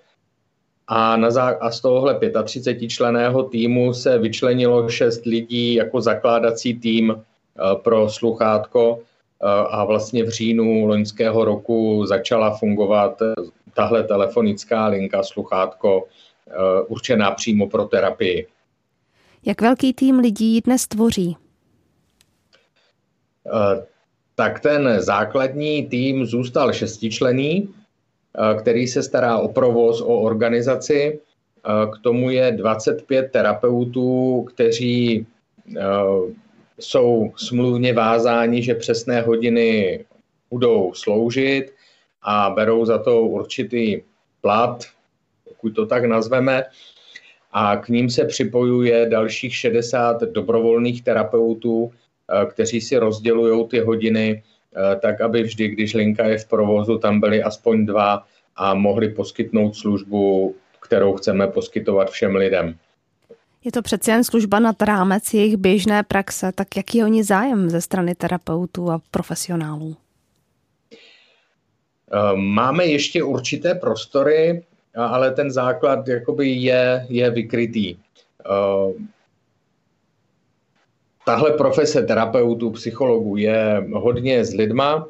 A, 0.88 1.17
na 1.17 1.29
zá- 1.29 1.59
a 1.61 1.71
z 1.71 1.81
tohohle 1.81 2.21
35 2.45 2.88
členého 2.88 3.43
týmu 3.43 3.95
se 3.95 4.19
vyčlenilo 4.19 4.88
šest 4.88 5.25
lidí 5.25 5.75
jako 5.75 6.00
zakládací 6.00 6.75
tým 6.75 7.14
eh, 7.14 7.62
pro 7.75 8.09
sluchátko 8.09 8.99
eh, 8.99 9.47
a 9.71 9.85
vlastně 9.85 10.25
v 10.25 10.29
říjnu 10.29 10.87
loňského 10.87 11.45
roku 11.45 12.07
začala 12.07 12.57
fungovat 12.57 13.23
tahle 13.75 14.05
telefonická 14.05 14.87
linka 14.87 15.23
sluchátko 15.23 16.07
určená 16.88 17.31
přímo 17.31 17.69
pro 17.69 17.85
terapii. 17.85 18.47
Jak 19.47 19.61
velký 19.61 19.93
tým 19.93 20.19
lidí 20.19 20.61
dnes 20.61 20.87
tvoří? 20.87 21.37
Eh, 23.47 23.87
tak 24.35 24.61
ten 24.61 25.01
základní 25.01 25.87
tým 25.87 26.27
zůstal 26.27 26.73
šestičlený, 26.73 27.69
eh, 27.69 28.59
který 28.59 28.87
se 28.87 29.03
stará 29.03 29.39
o 29.39 29.49
provoz, 29.49 30.01
o 30.01 30.21
organizaci. 30.21 31.21
Eh, 31.21 31.87
k 31.93 32.03
tomu 32.03 32.31
je 32.31 32.53
25 32.53 33.33
terapeutů, 33.33 34.43
kteří 34.55 35.27
jsou 36.79 37.33
smluvně 37.37 37.93
vázáni, 37.93 38.63
že 38.63 38.75
přesné 38.75 39.21
hodiny 39.21 40.01
budou 40.51 40.95
sloužit 40.95 41.73
a 42.23 42.51
berou 42.51 42.85
za 42.85 42.99
to 42.99 43.23
určitý 43.23 44.03
plat, 44.41 44.85
pokud 45.45 45.71
to 45.71 45.87
tak 45.87 46.05
nazveme, 46.05 46.65
a 47.53 47.77
k 47.77 47.89
ním 47.89 48.11
se 48.11 48.25
připojuje 48.25 49.07
dalších 49.07 49.57
60 49.57 50.21
dobrovolných 50.21 51.05
terapeutů, 51.05 51.93
kteří 52.51 52.81
si 52.81 52.99
rozdělují 52.99 53.69
ty 53.69 53.81
hodiny 53.81 54.43
eh, 54.43 54.97
tak, 54.97 55.21
aby 55.21 55.43
vždy, 55.43 55.69
když 55.69 55.95
linka 55.95 56.27
je 56.27 56.39
v 56.39 56.49
provozu, 56.49 56.99
tam 56.99 57.21
byly 57.21 57.43
aspoň 57.43 57.87
dva 57.87 58.27
a 58.57 58.75
mohli 58.75 59.09
poskytnout 59.09 59.77
službu, 59.77 60.55
kterou 60.81 61.15
chceme 61.15 61.47
poskytovat 61.47 62.11
všem 62.11 62.37
lidem. 62.37 62.75
Je 63.65 63.73
to 63.73 63.83
přece 63.83 64.11
jen 64.11 64.25
služba 64.25 64.59
nad 64.59 64.83
rámec 64.83 65.35
jejich 65.35 65.57
běžné 65.57 66.03
praxe, 66.03 66.53
tak 66.55 66.77
jaký 66.77 66.99
je 66.99 67.05
oni 67.05 67.25
zájem 67.25 67.71
ze 67.71 67.81
strany 67.81 68.15
terapeutů 68.15 68.91
a 68.91 69.01
profesionálů? 69.11 69.97
Eh, 72.13 72.37
máme 72.37 72.87
ještě 72.87 73.23
určité 73.23 73.75
prostory, 73.75 74.65
ale 74.95 75.31
ten 75.31 75.51
základ 75.51 76.09
jakoby 76.09 76.49
je, 76.49 77.07
je 77.09 77.31
vykrytý. 77.31 77.97
Eh, 81.21 81.25
tahle 81.25 81.50
profese 81.50 82.03
terapeutů, 82.03 82.71
psychologů 82.71 83.37
je 83.37 83.87
hodně 83.93 84.45
s 84.45 84.55
lidma 84.55 85.09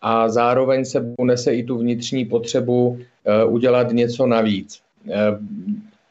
a 0.00 0.28
zároveň 0.28 0.84
se 0.84 1.14
unese 1.18 1.54
i 1.54 1.62
tu 1.62 1.78
vnitřní 1.78 2.24
potřebu 2.24 2.98
eh, 2.98 3.44
udělat 3.44 3.92
něco 3.92 4.26
navíc. 4.26 4.80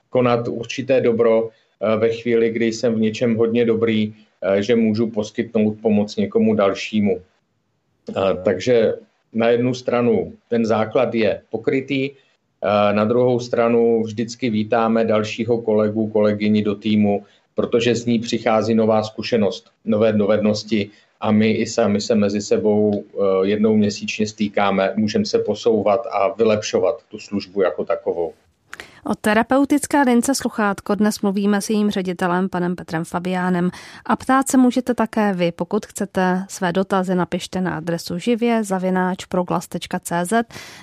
Konat 0.10 0.48
určité 0.48 1.02
dobro 1.02 1.50
ve 1.98 2.10
chvíli, 2.10 2.50
kdy 2.50 2.66
jsem 2.66 2.94
v 2.94 3.00
něčem 3.00 3.36
hodně 3.36 3.66
dobrý, 3.66 4.14
že 4.60 4.76
můžu 4.76 5.10
poskytnout 5.10 5.78
pomoc 5.82 6.16
někomu 6.16 6.56
dalšímu. 6.56 7.22
Takže 8.44 8.94
na 9.34 9.48
jednu 9.50 9.74
stranu 9.74 10.34
ten 10.50 10.66
základ 10.66 11.16
je 11.16 11.42
pokrytý, 11.50 12.12
na 12.92 13.06
druhou 13.06 13.40
stranu 13.40 14.04
vždycky 14.04 14.50
vítáme 14.50 15.06
dalšího 15.06 15.62
kolegu, 15.62 16.08
kolegyni 16.08 16.64
do 16.64 16.76
týmu, 16.76 17.26
protože 17.56 17.96
z 17.96 18.06
ní 18.06 18.20
přichází 18.20 18.76
nová 18.76 19.04
zkušenost, 19.04 19.72
nové 19.86 20.14
dovednosti 20.14 20.90
a 21.20 21.32
my 21.32 21.52
i 21.52 21.68
sami 21.68 22.02
se 22.02 22.16
mezi 22.16 22.42
sebou 22.42 23.04
eh, 23.04 23.48
jednou 23.48 23.76
měsíčně 23.76 24.28
stýkáme, 24.28 24.94
můžeme 24.96 25.26
se 25.26 25.40
posouvat 25.40 26.08
a 26.12 26.34
vylepšovat 26.34 27.04
tu 27.10 27.20
službu 27.20 27.62
jako 27.62 27.86
takovou. 27.86 28.34
O 29.06 29.16
terapeutické 29.16 30.02
lince 30.02 30.36
sluchátko 30.36 30.96
dnes 30.96 31.22
mluvíme 31.22 31.62
s 31.62 31.70
jejím 31.70 31.92
ředitelem, 31.92 32.50
panem 32.50 32.76
Petrem 32.76 33.06
Fabiánem. 33.06 33.72
A 34.06 34.16
ptát 34.16 34.50
se 34.50 34.58
můžete 34.58 34.94
také 34.94 35.34
vy. 35.34 35.52
Pokud 35.52 35.86
chcete 35.86 36.46
své 36.50 36.74
dotazy, 36.74 37.16
napište 37.16 37.62
na 37.62 37.78
adresu 37.78 38.18
živě 38.18 38.64
zavináč 38.64 39.26
proglas.cz 39.26 40.34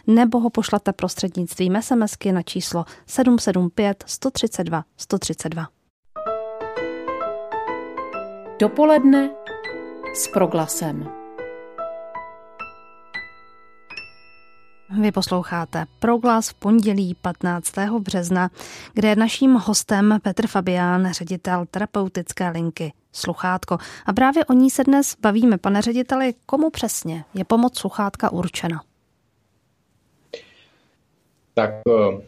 nebo 0.07 0.41
ho 0.41 0.51
pošlete 0.51 0.93
prostřednictvím 0.93 1.83
SMSky 1.83 2.33
na 2.33 2.43
číslo 2.43 2.85
775 3.07 4.05
132 4.07 4.85
132. 4.97 5.78
Dopoledne 8.61 9.31
s 10.15 10.29
proglasem. 10.29 11.09
Vy 15.01 15.13
posloucháte 15.13 15.85
Proglas 15.99 16.49
v 16.49 16.55
pondělí 16.55 17.15
15. 17.15 17.75
března, 17.99 18.51
kde 18.95 19.09
je 19.09 19.17
naším 19.17 19.55
hostem 19.55 20.19
Petr 20.23 20.47
Fabián, 20.47 21.13
ředitel 21.13 21.67
terapeutické 21.71 22.49
linky 22.49 22.93
Sluchátko. 23.13 23.79
A 24.07 24.13
právě 24.13 24.45
o 24.45 24.53
ní 24.53 24.71
se 24.71 24.85
dnes 24.85 25.17
bavíme. 25.21 25.59
Pane 25.59 25.83
řediteli, 25.83 26.35
komu 26.47 26.71
přesně 26.71 27.25
je 27.35 27.45
pomoc 27.45 27.79
sluchátka 27.79 28.33
určena? 28.33 28.83
Tak 31.55 31.71
uh, 31.87 32.21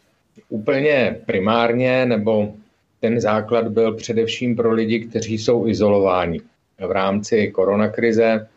úplně 0.49 1.20
primárně, 1.26 2.06
nebo 2.06 2.54
ten 3.00 3.21
základ 3.21 3.69
byl 3.69 3.95
především 3.97 4.57
pro 4.57 4.73
lidi, 4.73 5.00
kteří 5.00 5.38
jsou 5.38 5.66
izolováni 5.66 6.40
v 6.78 6.90
rámci 6.90 7.50
koronakrize, 7.50 8.49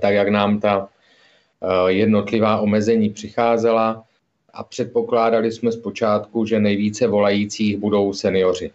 tak 0.00 0.14
jak 0.14 0.28
nám 0.28 0.60
ta 0.60 0.88
Eh, 1.62 1.92
jednotlivá 1.92 2.60
omezení 2.60 3.10
přicházela 3.10 4.04
a 4.52 4.64
předpokládali 4.64 5.52
jsme 5.52 5.72
zpočátku, 5.72 6.46
že 6.46 6.60
nejvíce 6.60 7.06
volajících 7.06 7.76
budou 7.76 8.12
seniori. 8.12 8.70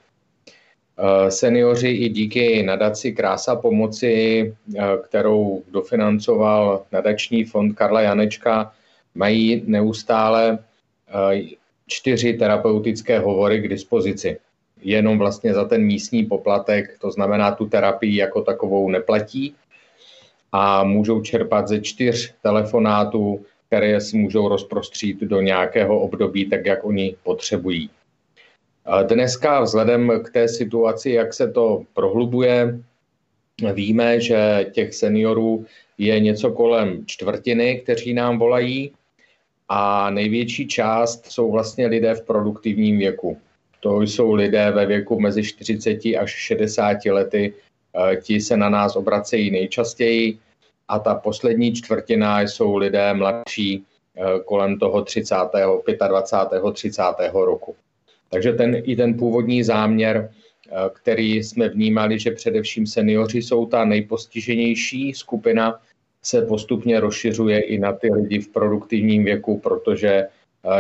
Eh, 0.98 1.32
seniori 1.32 1.91
i 1.91 2.10
díky 2.10 2.63
nadaci 2.63 3.12
Krása 3.12 3.56
pomoci, 3.56 4.53
eh, 4.77 4.82
kterou 5.03 5.63
dofinancoval 5.72 6.86
nadační 6.91 7.44
fond 7.44 7.74
Karla 7.74 8.01
Janečka, 8.01 8.74
mají 9.15 9.63
neustále 9.65 10.60
čtyři 11.88 12.34
terapeutické 12.34 13.20
hovory 13.20 13.62
k 13.62 13.68
dispozici. 13.68 14.38
Jenom 14.81 15.17
vlastně 15.17 15.53
za 15.53 15.65
ten 15.65 15.83
místní 15.83 16.25
poplatek, 16.25 16.97
to 17.01 17.11
znamená 17.11 17.51
tu 17.51 17.69
terapii 17.69 18.15
jako 18.15 18.41
takovou 18.41 18.89
neplatí, 18.89 19.55
a 20.51 20.83
můžou 20.83 21.21
čerpat 21.21 21.67
ze 21.67 21.81
čtyř 21.81 22.33
telefonátů, 22.43 23.45
které 23.67 24.01
si 24.01 24.17
můžou 24.17 24.47
rozprostřít 24.47 25.21
do 25.21 25.41
nějakého 25.41 26.00
období, 26.00 26.50
tak 26.50 26.65
jak 26.65 26.85
oni 26.85 27.15
potřebují. 27.23 27.89
Dneska 29.07 29.61
vzhledem 29.61 30.11
k 30.23 30.31
té 30.31 30.47
situaci, 30.47 31.11
jak 31.11 31.33
se 31.33 31.51
to 31.51 31.83
prohlubuje, 31.93 32.79
víme, 33.73 34.21
že 34.21 34.65
těch 34.71 34.93
seniorů 34.93 35.65
je 35.97 36.19
něco 36.19 36.51
kolem 36.51 37.03
čtvrtiny, 37.05 37.79
kteří 37.83 38.13
nám 38.13 38.39
volají 38.39 38.91
a 39.69 40.09
největší 40.09 40.67
část 40.67 41.25
jsou 41.25 41.51
vlastně 41.51 41.88
lidé 41.88 42.15
v 42.15 42.25
produktivním 42.25 42.97
věku. 42.97 43.38
To 43.83 44.01
jsou 44.01 44.33
lidé 44.33 44.71
ve 44.71 44.85
věku 44.85 45.19
mezi 45.19 45.43
40 45.43 46.00
až 46.05 46.31
60 46.31 47.05
lety, 47.05 47.53
Eh, 47.95 48.15
ti 48.15 48.41
se 48.41 48.57
na 48.57 48.69
nás 48.69 48.95
obracejí 48.95 49.51
nejčastěji 49.51 50.38
a 50.88 51.00
ta 51.00 51.15
poslední 51.15 51.73
čtvrtina 51.73 52.41
jsou 52.41 52.77
lidé 52.77 53.13
mladší 53.13 53.85
eh, 54.15 54.39
kolem 54.45 54.79
toho 54.79 55.01
30. 55.01 55.35
25. 56.07 56.73
30. 56.73 57.01
roku. 57.33 57.75
Takže 58.29 58.53
ten, 58.53 58.81
i 58.83 58.95
ten 58.95 59.17
původní 59.17 59.63
záměr, 59.63 60.31
eh, 60.67 60.71
který 60.93 61.35
jsme 61.35 61.69
vnímali, 61.69 62.19
že 62.19 62.31
především 62.31 62.88
seniori 62.88 63.41
jsou 63.41 63.65
ta 63.65 63.85
nejpostiženější 63.85 65.13
skupina, 65.13 65.79
se 66.23 66.41
postupně 66.41 67.00
rozšiřuje 67.00 67.59
i 67.61 67.79
na 67.79 67.93
ty 67.93 68.13
lidi 68.13 68.39
v 68.39 68.47
produktivním 68.47 69.25
věku, 69.25 69.59
protože 69.59 70.27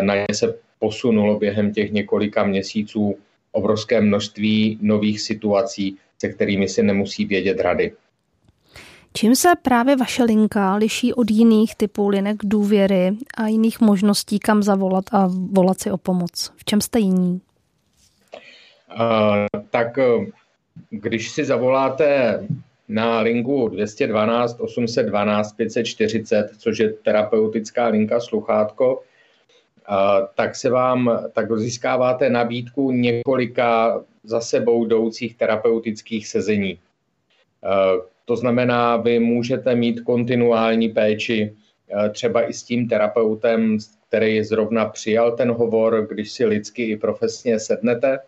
na 0.01 0.15
ně 0.15 0.25
se 0.33 0.53
posunulo 0.81 1.39
během 1.39 1.73
těch 1.73 1.91
několika 1.91 2.43
měsíců 2.43 3.15
obrovské 3.51 4.01
množství 4.01 4.79
nových 4.81 5.21
situací, 5.21 5.97
se 6.19 6.29
kterými 6.29 6.67
si 6.67 6.83
nemusí 6.83 7.25
vědět 7.25 7.59
rady. 7.59 7.93
Čím 9.13 9.35
se 9.35 9.49
právě 9.61 9.95
vaše 9.95 10.23
linka 10.23 10.75
liší 10.75 11.13
od 11.13 11.31
jiných 11.31 11.75
typů 11.75 12.09
linek 12.09 12.37
důvěry 12.43 13.11
a 13.37 13.47
jiných 13.47 13.81
možností, 13.81 14.39
kam 14.39 14.63
zavolat 14.63 15.05
a 15.11 15.29
volat 15.51 15.81
si 15.81 15.91
o 15.91 15.97
pomoc? 15.97 16.53
V 16.57 16.65
čem 16.65 16.81
jste 16.81 16.99
jiní? 16.99 17.41
Uh, 18.95 19.61
tak 19.69 19.97
uh, 19.97 20.25
když 20.89 21.29
si 21.29 21.45
zavoláte 21.45 22.39
na 22.87 23.19
linku 23.19 23.67
212 23.67 24.59
812 24.59 25.51
540, 25.51 26.49
což 26.57 26.79
je 26.79 26.89
terapeutická 26.93 27.87
linka 27.87 28.19
sluchátko, 28.19 29.01
tak 30.35 30.55
se 30.55 30.69
vám, 30.69 31.19
tak 31.33 31.57
získáváte 31.57 32.29
nabídku 32.29 32.91
několika 32.91 34.01
za 34.23 34.41
sebou 34.41 34.85
jdoucích 34.85 35.37
terapeutických 35.37 36.27
sezení. 36.27 36.79
To 38.25 38.35
znamená, 38.35 38.97
vy 38.97 39.19
můžete 39.19 39.75
mít 39.75 39.99
kontinuální 39.99 40.89
péči 40.89 41.53
třeba 42.11 42.49
i 42.49 42.53
s 42.53 42.63
tím 42.63 42.87
terapeutem, 42.87 43.77
který 44.07 44.43
zrovna 44.43 44.85
přijal 44.85 45.31
ten 45.31 45.51
hovor, 45.51 46.07
když 46.09 46.31
si 46.31 46.45
lidsky 46.45 46.83
i 46.83 46.97
profesně 46.97 47.59
sednete. 47.59 48.19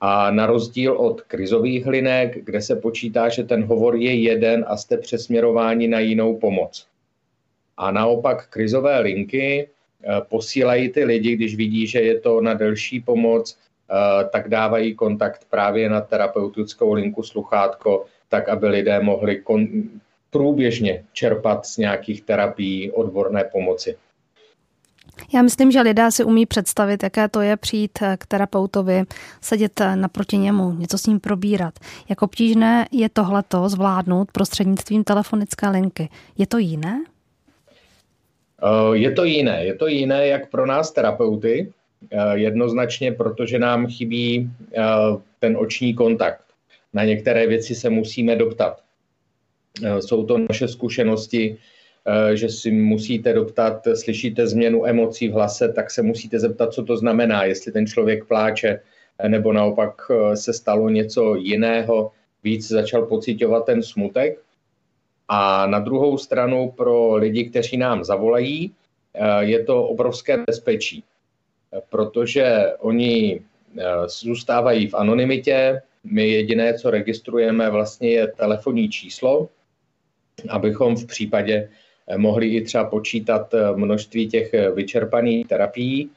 A 0.00 0.30
na 0.30 0.46
rozdíl 0.46 0.92
od 0.92 1.20
krizových 1.20 1.86
linek, 1.86 2.44
kde 2.44 2.62
se 2.62 2.76
počítá, 2.76 3.28
že 3.28 3.44
ten 3.44 3.64
hovor 3.64 3.96
je 3.96 4.14
jeden 4.14 4.64
a 4.68 4.76
jste 4.76 4.96
přesměrováni 4.96 5.88
na 5.88 5.98
jinou 6.00 6.36
pomoc. 6.36 6.86
A 7.76 7.90
naopak 7.90 8.46
krizové 8.50 9.00
linky 9.00 9.68
posílají 10.28 10.88
ty 10.88 11.04
lidi, 11.04 11.36
když 11.36 11.56
vidí, 11.56 11.86
že 11.86 12.00
je 12.00 12.20
to 12.20 12.40
na 12.40 12.54
delší 12.54 13.00
pomoc, 13.00 13.58
eh, 13.90 14.28
tak 14.32 14.48
dávají 14.48 14.94
kontakt 14.94 15.46
právě 15.50 15.88
na 15.88 16.00
terapeutickou 16.00 16.92
linku 16.92 17.22
sluchátko, 17.22 18.04
tak 18.28 18.48
aby 18.48 18.68
lidé 18.68 19.00
mohli 19.00 19.42
kon- 19.44 19.88
průběžně 20.30 21.04
čerpat 21.12 21.66
z 21.66 21.76
nějakých 21.76 22.22
terapií 22.22 22.90
odborné 22.90 23.44
pomoci. 23.44 23.96
Já 25.34 25.42
myslím, 25.42 25.70
že 25.70 25.80
lidé 25.80 26.10
si 26.10 26.24
umí 26.24 26.46
představit, 26.46 27.02
jaké 27.02 27.28
to 27.28 27.40
je 27.40 27.56
přijít 27.56 27.98
eh, 28.02 28.16
k 28.20 28.26
terapeutovi, 28.26 29.04
sedět 29.40 29.80
naproti 29.94 30.38
němu, 30.38 30.72
něco 30.72 30.98
s 30.98 31.06
ním 31.06 31.20
probírat. 31.20 31.74
Jak 32.08 32.22
obtížné 32.22 32.88
je 32.92 33.08
tohleto 33.08 33.68
zvládnout 33.68 34.32
prostřednictvím 34.32 35.04
telefonické 35.04 35.68
linky. 35.68 36.08
Je 36.38 36.46
to 36.46 36.58
jiné? 36.58 37.04
Je 38.92 39.10
to 39.10 39.24
jiné. 39.24 39.64
Je 39.64 39.74
to 39.74 39.86
jiné 39.86 40.26
jak 40.26 40.50
pro 40.50 40.66
nás 40.66 40.92
terapeuty, 40.92 41.72
jednoznačně, 42.32 43.12
protože 43.12 43.58
nám 43.58 43.86
chybí 43.86 44.50
ten 45.38 45.56
oční 45.56 45.94
kontakt. 45.94 46.44
Na 46.92 47.04
některé 47.04 47.46
věci 47.46 47.74
se 47.74 47.90
musíme 47.90 48.36
doptat. 48.36 48.80
Jsou 50.00 50.24
to 50.24 50.38
naše 50.38 50.68
zkušenosti, 50.68 51.56
že 52.34 52.48
si 52.48 52.70
musíte 52.70 53.32
doptat, 53.32 53.88
slyšíte 53.94 54.46
změnu 54.46 54.86
emocí 54.86 55.28
v 55.28 55.32
hlase, 55.32 55.72
tak 55.72 55.90
se 55.90 56.02
musíte 56.02 56.38
zeptat, 56.38 56.72
co 56.72 56.84
to 56.84 56.96
znamená, 56.96 57.44
jestli 57.44 57.72
ten 57.72 57.86
člověk 57.86 58.24
pláče, 58.24 58.80
nebo 59.28 59.52
naopak 59.52 60.02
se 60.34 60.52
stalo 60.52 60.88
něco 60.88 61.34
jiného, 61.34 62.10
víc 62.44 62.68
začal 62.68 63.06
pocitovat 63.06 63.66
ten 63.66 63.82
smutek. 63.82 64.38
A 65.28 65.66
na 65.66 65.78
druhou 65.78 66.18
stranu 66.18 66.70
pro 66.70 67.14
lidi, 67.14 67.44
kteří 67.44 67.76
nám 67.76 68.04
zavolají, 68.04 68.72
eh, 69.14 69.44
je 69.44 69.64
to 69.64 69.84
obrovské 69.84 70.44
bezpečí, 70.46 71.04
protože 71.88 72.72
oni 72.78 73.40
eh, 73.78 73.84
zůstávají 74.06 74.86
v 74.86 74.94
anonymitě. 74.94 75.82
My 76.04 76.28
jediné, 76.28 76.74
co 76.74 76.90
registrujeme, 76.90 77.70
vlastně 77.70 78.10
je 78.10 78.26
telefonní 78.26 78.88
číslo, 78.88 79.48
abychom 80.48 80.96
v 80.96 81.06
případě 81.06 81.68
eh, 82.08 82.18
mohli 82.18 82.48
i 82.48 82.64
třeba 82.64 82.84
počítat 82.84 83.54
množství 83.76 84.28
těch 84.28 84.52
vyčerpaných 84.74 85.46
terapií 85.46 86.10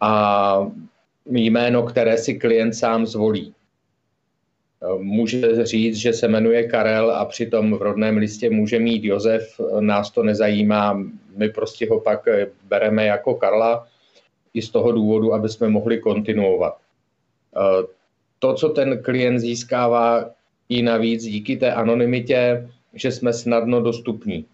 a 0.00 0.70
jméno, 1.26 1.82
které 1.82 2.18
si 2.18 2.34
klient 2.34 2.72
sám 2.72 3.06
zvolí. 3.06 3.54
Může 4.98 5.66
říct, 5.66 5.96
že 5.96 6.12
se 6.12 6.28
jmenuje 6.28 6.68
Karel 6.68 7.10
a 7.10 7.24
přitom 7.24 7.74
v 7.74 7.82
rodném 7.82 8.16
listě 8.16 8.50
může 8.50 8.78
mít 8.78 9.04
Josef, 9.04 9.60
nás 9.80 10.10
to 10.10 10.22
nezajímá, 10.22 11.04
my 11.36 11.48
prostě 11.48 11.88
ho 11.90 12.00
pak 12.00 12.28
bereme 12.68 13.06
jako 13.06 13.34
Karla 13.34 13.86
i 14.54 14.62
z 14.62 14.70
toho 14.70 14.92
důvodu, 14.92 15.34
aby 15.34 15.48
jsme 15.48 15.68
mohli 15.68 15.98
kontinuovat. 15.98 16.76
To, 18.38 18.54
co 18.54 18.68
ten 18.68 19.02
klient 19.02 19.38
získává 19.38 20.30
i 20.68 20.82
navíc 20.82 21.22
díky 21.22 21.56
té 21.56 21.72
anonymitě, 21.72 22.70
že 22.94 23.12
jsme 23.12 23.32
snadno 23.32 23.82
dostupní. 23.82 24.44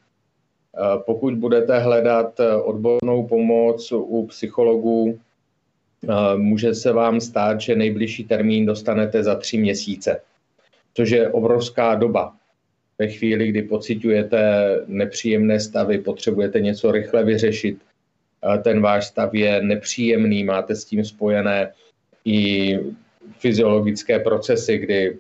Pokud 1.07 1.35
budete 1.35 1.78
hledat 1.78 2.40
odbornou 2.64 3.26
pomoc 3.26 3.93
u 3.93 4.26
psychologů, 4.26 5.19
může 6.37 6.75
se 6.75 6.92
vám 6.92 7.20
stát, 7.20 7.61
že 7.61 7.76
nejbližší 7.76 8.25
termín 8.25 8.66
dostanete 8.66 9.23
za 9.23 9.34
tři 9.34 9.58
měsíce, 9.58 10.20
což 10.94 11.11
je 11.11 11.28
obrovská 11.28 11.94
doba. 11.94 12.37
Ve 12.99 13.08
chvíli, 13.08 13.49
kdy 13.49 13.62
pocitujete 13.62 14.40
nepříjemné 14.87 15.61
stavy, 15.61 15.99
potřebujete 15.99 16.61
něco 16.61 16.92
rychle 16.92 17.25
vyřešit, 17.25 17.78
ten 18.62 18.80
váš 18.80 19.06
stav 19.06 19.34
je 19.34 19.62
nepříjemný, 19.62 20.44
máte 20.44 20.76
s 20.76 20.84
tím 20.84 21.04
spojené 21.04 21.73
i 22.25 22.78
fyziologické 23.38 24.18
procesy, 24.18 24.78
kdy 24.78 25.18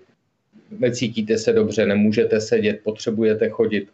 necítíte 0.78 1.38
se 1.38 1.52
dobře, 1.52 1.86
nemůžete 1.86 2.40
sedět, 2.40 2.80
potřebujete 2.84 3.48
chodit. 3.48 3.88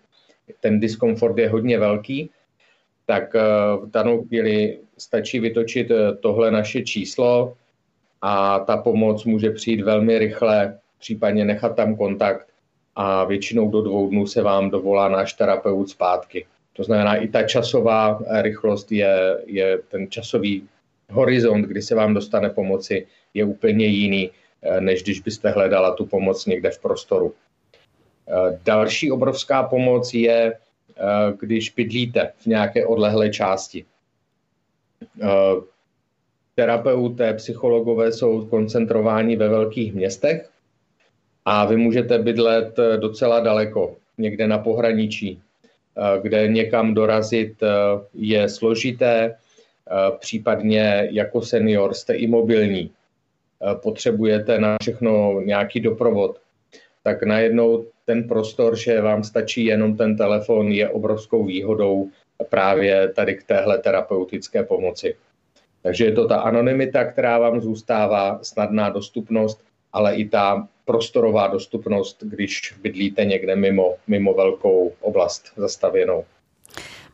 Ten 0.61 0.81
diskomfort 0.81 1.39
je 1.39 1.49
hodně 1.49 1.79
velký, 1.79 2.31
tak 3.11 3.35
v 3.83 3.91
danou 3.91 4.23
chvíli 4.23 4.79
stačí 4.99 5.41
vytočit 5.41 5.91
eh, 5.91 6.15
tohle 6.21 6.51
naše 6.51 6.83
číslo 6.83 7.57
a 8.23 8.59
ta 8.59 8.77
pomoc 8.77 9.25
může 9.25 9.51
přijít 9.51 9.81
velmi 9.83 10.19
rychle, 10.19 10.79
případně 10.99 11.45
nechat 11.45 11.77
tam 11.77 11.97
kontakt 11.97 12.47
a 12.97 13.25
většinou 13.25 13.71
do 13.71 13.83
dvou 13.83 14.09
dnů 14.11 14.27
se 14.27 14.43
vám 14.43 14.71
dovolá 14.71 15.09
náš 15.09 15.33
terapeut 15.33 15.91
zpátky. 15.91 16.47
To 16.73 16.85
znamená, 16.85 17.17
i 17.17 17.29
ta 17.29 17.43
časová 17.43 18.21
rychlost 18.43 18.93
je, 18.93 19.43
je 19.47 19.79
ten 19.91 20.11
časový 20.11 20.69
horizont, 21.11 21.63
kdy 21.63 21.83
se 21.83 21.95
vám 21.95 22.15
dostane 22.15 22.51
pomoci, 22.51 23.07
je 23.35 23.45
úplně 23.45 23.87
jiný, 23.87 24.31
eh, 24.63 24.81
než 24.81 25.03
když 25.03 25.21
byste 25.21 25.51
hledala 25.51 25.95
tu 25.95 26.07
pomoc 26.07 26.47
někde 26.47 26.71
v 26.71 26.79
prostoru. 26.79 27.35
Eh, 27.35 28.59
další 28.65 29.11
obrovská 29.11 29.63
pomoc 29.63 30.15
je, 30.15 30.55
když 31.41 31.71
bydlíte 31.71 32.33
v 32.37 32.47
nějaké 32.47 32.87
odlehlé 32.87 33.31
části. 33.31 33.85
Eh, 35.23 35.27
terapeuté, 36.55 37.35
psychologové 37.35 38.13
jsou 38.13 38.47
koncentrováni 38.47 39.37
ve 39.37 39.49
velkých 39.49 39.95
městech 39.95 40.51
a 41.45 41.67
vy 41.67 41.77
můžete 41.77 42.19
bydlet 42.19 42.79
eh, 42.79 42.97
docela 42.97 43.41
daleko, 43.41 43.97
někde 44.19 44.47
na 44.49 44.59
pohraničí, 44.59 45.41
eh, 45.97 46.21
kde 46.21 46.49
někam 46.49 46.95
dorazit 46.95 47.63
je 48.15 48.49
složité, 48.49 49.37
případně 50.19 51.09
jako 51.11 51.43
senior 51.43 51.95
jste 51.95 52.15
imobilní, 52.15 52.91
potřebujete 53.83 54.59
na 54.59 54.77
všechno 54.83 55.41
nějaký 55.41 55.81
doprovod, 55.81 56.40
tak 57.03 57.23
najednou 57.23 57.87
ten 58.05 58.29
prostor, 58.29 58.77
že 58.77 59.01
vám 59.01 59.25
stačí 59.25 59.65
jenom 59.65 59.97
ten 59.97 60.17
telefon, 60.17 60.73
je 60.73 60.89
obrovskou 60.89 61.45
výhodou 61.45 62.11
právě 62.49 63.09
tady 63.09 63.35
k 63.35 63.45
téhle 63.45 63.79
terapeutické 63.79 64.63
pomoci. 64.63 65.17
Takže 65.83 66.05
je 66.05 66.13
to 66.13 66.29
ta 66.29 66.41
anonymita, 66.41 67.05
která 67.05 67.39
vám 67.39 67.61
zůstává, 67.61 68.39
snadná 68.43 68.91
dostupnost, 68.91 69.65
ale 69.93 70.15
i 70.15 70.29
ta 70.29 70.69
prostorová 70.85 71.47
dostupnost, 71.47 72.23
když 72.23 72.75
bydlíte 72.83 73.25
někde 73.25 73.57
mimo, 73.57 73.97
mimo 74.07 74.35
velkou 74.35 74.93
oblast 75.01 75.53
zastavěnou. 75.57 76.25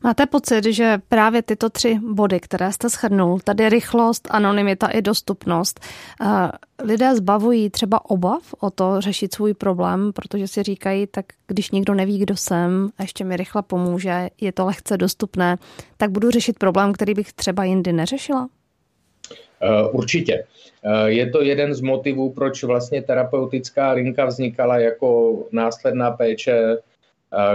Máte 0.06 0.26
pocit, 0.26 0.64
že 0.64 0.98
právě 1.08 1.42
tyto 1.42 1.70
tři 1.70 1.98
body, 2.12 2.40
které 2.40 2.72
jste 2.72 2.88
shrnul, 2.88 3.40
tady 3.44 3.68
rychlost, 3.68 4.28
anonymita 4.30 4.86
i 4.86 5.02
dostupnost, 5.02 5.80
eh, 6.22 6.26
lidé 6.84 7.16
zbavují 7.16 7.70
třeba 7.70 8.10
obav 8.10 8.54
o 8.60 8.70
to 8.70 9.00
řešit 9.00 9.34
svůj 9.34 9.54
problém, 9.54 10.12
protože 10.12 10.48
si 10.48 10.62
říkají, 10.62 11.06
tak 11.06 11.26
když 11.46 11.70
někdo 11.70 11.94
neví, 11.94 12.18
kdo 12.18 12.36
jsem, 12.36 12.90
a 12.98 13.02
ještě 13.02 13.24
mi 13.24 13.36
rychle 13.36 13.62
pomůže, 13.62 14.28
je 14.40 14.52
to 14.52 14.66
lehce 14.66 14.96
dostupné, 14.96 15.56
tak 15.96 16.10
budu 16.10 16.30
řešit 16.30 16.58
problém, 16.58 16.92
který 16.92 17.14
bych 17.14 17.32
třeba 17.32 17.64
jindy 17.64 17.92
neřešila? 17.92 18.48
Eh, 19.62 19.88
určitě. 19.92 20.44
Eh, 20.84 21.10
je 21.10 21.30
to 21.30 21.42
jeden 21.42 21.74
z 21.74 21.80
motivů, 21.80 22.32
proč 22.32 22.64
vlastně 22.64 23.02
terapeutická 23.02 23.92
linka 23.92 24.24
vznikala 24.24 24.78
jako 24.78 25.38
následná 25.52 26.10
péče, 26.10 26.76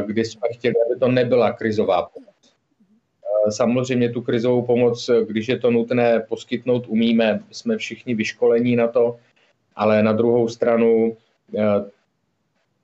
kdy 0.05 0.25
jsme 0.25 0.47
chtěli, 0.53 0.75
aby 0.85 0.99
to 0.99 1.07
nebyla 1.07 1.53
krizová 1.53 2.01
pomoc 2.01 2.30
Samozřejmě 3.49 4.10
tu 4.10 4.21
krizovou 4.21 4.62
pomoc, 4.62 5.10
když 5.27 5.47
je 5.49 5.60
to 5.60 5.71
nutné 5.71 6.19
poskytnout, 6.30 6.88
umíme, 6.88 7.39
jsme 7.51 7.77
všichni 7.77 8.15
vyškolení 8.15 8.75
na 8.75 8.88
to, 8.88 9.17
ale 9.75 10.04
na 10.04 10.13
druhou 10.13 10.47
stranu 10.47 11.17
eh, 11.58 11.62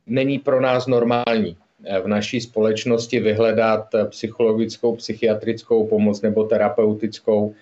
není 0.08 0.39
pro 0.39 0.62
nás 0.62 0.88
normální 0.88 1.58
eh, 1.86 2.00
v 2.00 2.08
naší 2.08 2.41
společnosti 2.41 3.20
vyhledat 3.20 3.88
psychologickou, 4.10 4.96
psychiatrickou 4.96 5.88
pomoc 5.88 6.22
nebo 6.22 6.43
terapeutickou. 6.43 7.54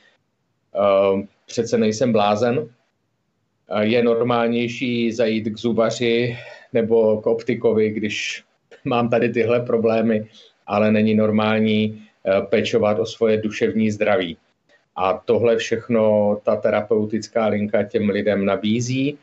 Eh, 0.75 1.27
přece 1.45 1.77
nejsem 1.77 2.11
blázen. 2.11 2.69
Je 3.79 4.03
normálnější 4.03 5.11
zajít 5.11 5.49
k 5.49 5.57
zubaři 5.57 6.37
nebo 6.73 7.21
k 7.21 7.27
optikovi, 7.27 7.89
když 7.89 8.43
mám 8.85 9.09
tady 9.09 9.29
tyhle 9.29 9.59
problémy, 9.59 10.27
ale 10.67 10.91
není 10.91 11.15
normální 11.15 12.04
pečovat 12.49 12.99
o 12.99 13.05
svoje 13.05 13.37
duševní 13.37 13.91
zdraví. 13.91 14.37
A 14.95 15.13
tohle 15.13 15.57
všechno 15.57 16.35
ta 16.43 16.55
terapeutická 16.55 17.47
linka 17.47 17.83
těm 17.83 18.09
lidem 18.09 18.45
nabízí 18.45 19.17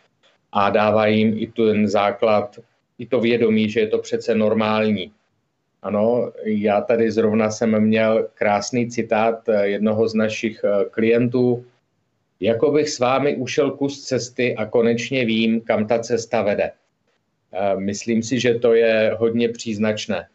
a 0.53 0.71
dává 0.71 1.07
jim 1.07 1.35
i 1.39 1.47
ten 1.47 1.89
základ, 1.89 2.59
i 2.99 3.07
to 3.07 3.21
vědomí, 3.21 3.71
že 3.71 3.81
je 3.81 3.87
to 3.87 3.99
přece 3.99 4.35
normální. 4.35 5.13
Ano, 5.83 6.33
já 6.45 6.81
tady 6.81 7.11
zrovna 7.11 7.51
jsem 7.51 7.81
měl 7.81 8.29
krásný 8.35 8.91
citát 8.91 9.49
eh, 9.49 9.69
jednoho 9.69 10.09
z 10.09 10.15
našich 10.15 10.65
eh, 10.65 10.85
klientů. 10.91 11.65
Jako 12.41 12.71
bych 12.71 12.89
s 12.91 12.99
vámi 12.99 13.37
ušel 13.37 13.71
kus 13.71 14.03
cesty 14.03 14.57
a 14.57 14.67
konečně 14.67 15.25
vím, 15.25 15.61
kam 15.61 15.87
ta 15.87 15.99
cesta 15.99 16.43
vede. 16.43 16.73
Myslím 17.77 18.23
si, 18.23 18.41
že 18.41 18.55
to 18.55 18.75
je 18.75 19.17
hodně 19.19 19.49
příznačné 19.49 20.27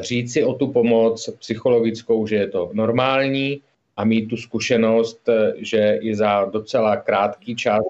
říct 0.00 0.32
si 0.32 0.44
o 0.44 0.54
tu 0.54 0.72
pomoc 0.72 1.30
psychologickou, 1.38 2.26
že 2.26 2.36
je 2.36 2.48
to 2.48 2.70
normální 2.72 3.60
a 3.96 4.04
mít 4.04 4.26
tu 4.26 4.36
zkušenost, 4.36 5.28
že 5.56 5.98
i 6.00 6.14
za 6.16 6.44
docela 6.44 6.96
krátký 6.96 7.56
čas 7.56 7.82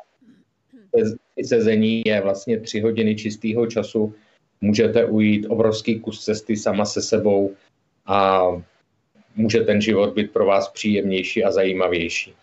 sezení 1.44 2.02
je 2.06 2.20
vlastně 2.20 2.60
tři 2.60 2.80
hodiny 2.80 3.16
čistého 3.16 3.66
času, 3.66 4.14
můžete 4.60 5.04
ujít 5.04 5.46
obrovský 5.48 6.00
kus 6.00 6.24
cesty 6.24 6.56
sama 6.56 6.84
se 6.84 7.02
sebou 7.02 7.54
a 8.06 8.46
může 9.36 9.60
ten 9.60 9.80
život 9.80 10.14
být 10.14 10.30
pro 10.32 10.46
vás 10.46 10.68
příjemnější 10.68 11.44
a 11.44 11.50
zajímavější. 11.50 12.34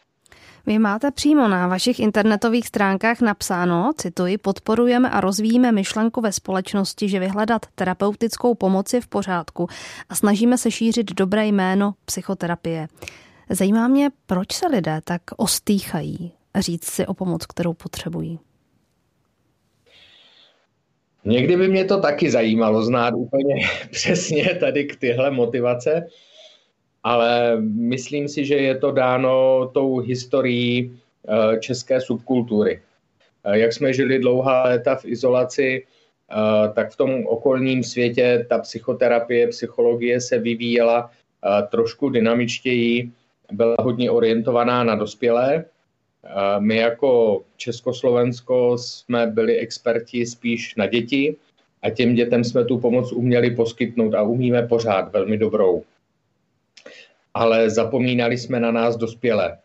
Vy 0.69 0.79
máte 0.79 1.11
přímo 1.11 1.47
na 1.47 1.67
vašich 1.67 1.99
internetových 1.99 2.67
stránkách 2.67 3.21
napsáno, 3.21 3.91
cituji, 3.97 4.37
podporujeme 4.37 5.09
a 5.09 5.21
rozvíjíme 5.21 5.71
myšlenku 5.71 6.21
ve 6.21 6.31
společnosti, 6.31 7.09
že 7.09 7.19
vyhledat 7.19 7.65
terapeutickou 7.75 8.55
pomoc 8.55 8.93
je 8.93 9.01
v 9.01 9.07
pořádku 9.07 9.67
a 10.09 10.15
snažíme 10.15 10.57
se 10.57 10.71
šířit 10.71 11.13
dobré 11.13 11.47
jméno 11.47 11.93
psychoterapie. 12.05 12.87
Zajímá 13.49 13.87
mě, 13.87 14.09
proč 14.25 14.51
se 14.51 14.67
lidé 14.67 15.01
tak 15.03 15.21
ostýchají 15.37 16.31
říct 16.55 16.85
si 16.85 17.05
o 17.05 17.13
pomoc, 17.13 17.45
kterou 17.45 17.73
potřebují. 17.73 18.39
Někdy 21.25 21.57
by 21.57 21.67
mě 21.67 21.85
to 21.85 22.01
taky 22.01 22.31
zajímalo 22.31 22.83
znát 22.83 23.13
úplně 23.17 23.55
přesně 23.91 24.55
tady 24.59 24.85
k 24.85 24.95
tyhle 24.95 25.31
motivace, 25.31 26.07
ale 27.03 27.61
myslím 27.61 28.27
si, 28.27 28.45
že 28.45 28.55
je 28.55 28.75
to 28.77 28.91
dáno 28.91 29.67
tou 29.73 29.97
historií 29.97 30.91
eh, 30.91 31.59
české 31.59 32.01
subkultury. 32.01 32.81
Eh, 33.43 33.59
jak 33.59 33.73
jsme 33.73 33.93
žili 33.93 34.19
dlouhá 34.19 34.63
léta 34.63 34.95
v 34.95 35.05
izolaci, 35.05 35.83
eh, 35.83 36.73
tak 36.73 36.91
v 36.91 36.97
tom 36.97 37.25
okolním 37.27 37.83
světě 37.83 38.45
ta 38.49 38.59
psychoterapie, 38.59 39.47
psychologie 39.47 40.21
se 40.21 40.39
vyvíjela 40.39 41.11
trošku 41.71 42.09
dynamičtěji, 42.09 43.11
byla 43.51 43.75
hodně 43.79 44.11
orientovaná 44.11 44.83
na 44.83 44.95
dospělé. 44.95 45.65
My 46.59 46.77
jako 46.77 47.41
Československo 47.57 48.77
jsme 48.77 49.27
byli 49.27 49.57
experti 49.57 50.25
spíš 50.25 50.75
na 50.75 50.87
děti 50.87 51.35
a 51.81 51.89
těm 51.89 52.15
dětem 52.15 52.43
jsme 52.43 52.65
tu 52.65 52.79
pomoc 52.79 53.11
uměli 53.11 53.55
poskytnout 53.55 54.13
a 54.13 54.21
umíme 54.21 54.67
pořád 54.67 55.11
velmi 55.11 55.37
dobrou 55.37 55.83
ale 57.33 57.69
zapomínali 57.69 58.37
jsme 58.37 58.59
na 58.59 58.71
nás 58.71 58.97
dospělé. 58.97 59.57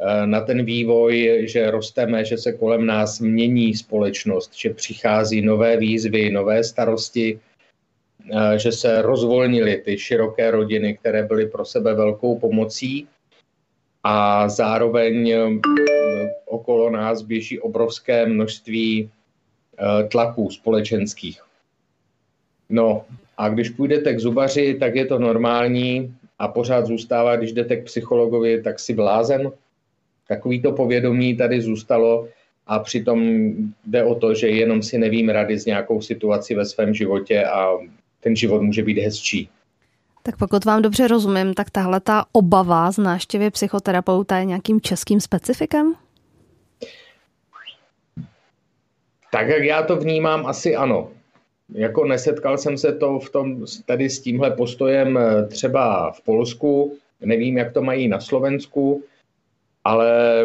Eh, 0.00 0.26
na 0.26 0.40
ten 0.40 0.64
vývoj, 0.64 1.42
že 1.50 1.70
rosteme, 1.70 2.24
že 2.24 2.38
se 2.38 2.52
kolem 2.52 2.86
nás 2.86 3.20
mění 3.20 3.74
společnost, 3.74 4.54
že 4.54 4.70
přichází 4.70 5.42
nové 5.42 5.76
výzvy, 5.76 6.30
nové 6.30 6.64
starosti, 6.64 7.40
eh, 8.30 8.58
že 8.58 8.72
se 8.72 9.02
rozvolnily 9.02 9.82
ty 9.84 9.98
široké 9.98 10.50
rodiny, 10.50 10.96
které 10.96 11.22
byly 11.22 11.46
pro 11.46 11.64
sebe 11.64 11.94
velkou 11.94 12.38
pomocí 12.38 13.08
a 14.04 14.48
zároveň 14.48 15.30
eh, 15.30 15.48
okolo 16.46 16.90
nás 16.90 17.22
běží 17.22 17.60
obrovské 17.60 18.26
množství 18.26 19.10
tlaků 20.10 20.50
společenských. 20.50 21.40
No 22.68 23.04
a 23.38 23.48
když 23.48 23.70
půjdete 23.70 24.14
k 24.14 24.20
zubaři, 24.20 24.76
tak 24.80 24.94
je 24.94 25.06
to 25.06 25.18
normální, 25.18 26.17
a 26.38 26.48
pořád 26.48 26.86
zůstává, 26.86 27.36
když 27.36 27.52
jdete 27.52 27.76
k 27.76 27.84
psychologovi, 27.84 28.62
tak 28.62 28.78
si 28.78 28.94
blázen. 28.94 29.52
Takový 30.28 30.62
to 30.62 30.72
povědomí 30.72 31.36
tady 31.36 31.60
zůstalo 31.60 32.28
a 32.66 32.78
přitom 32.78 33.50
jde 33.86 34.04
o 34.04 34.14
to, 34.14 34.34
že 34.34 34.48
jenom 34.48 34.82
si 34.82 34.98
nevím 34.98 35.28
rady 35.28 35.58
s 35.58 35.66
nějakou 35.66 36.00
situací 36.00 36.54
ve 36.54 36.64
svém 36.64 36.94
životě 36.94 37.44
a 37.44 37.68
ten 38.20 38.36
život 38.36 38.62
může 38.62 38.82
být 38.82 38.98
hezčí. 38.98 39.48
Tak 40.22 40.36
pokud 40.36 40.64
vám 40.64 40.82
dobře 40.82 41.08
rozumím, 41.08 41.54
tak 41.54 41.70
tahle 41.70 42.00
ta 42.00 42.24
obava 42.32 42.90
z 42.90 42.98
náštěvy 42.98 43.50
psychoterapeuta 43.50 44.38
je 44.38 44.44
nějakým 44.44 44.80
českým 44.80 45.20
specifikem? 45.20 45.94
Tak 49.32 49.48
jak 49.48 49.62
já 49.62 49.82
to 49.82 49.96
vnímám, 49.96 50.46
asi 50.46 50.76
ano. 50.76 51.08
Jako 51.74 52.04
nesetkal 52.04 52.58
jsem 52.58 52.78
se 52.78 52.92
to 52.92 53.18
v 53.18 53.30
tom, 53.30 53.64
tady 53.86 54.10
s 54.10 54.20
tímhle 54.20 54.50
postojem 54.50 55.18
eh, 55.18 55.46
třeba 55.46 56.10
v 56.10 56.20
Polsku, 56.20 56.96
nevím, 57.20 57.58
jak 57.58 57.72
to 57.72 57.82
mají 57.82 58.08
na 58.08 58.20
Slovensku, 58.20 59.04
ale 59.84 60.44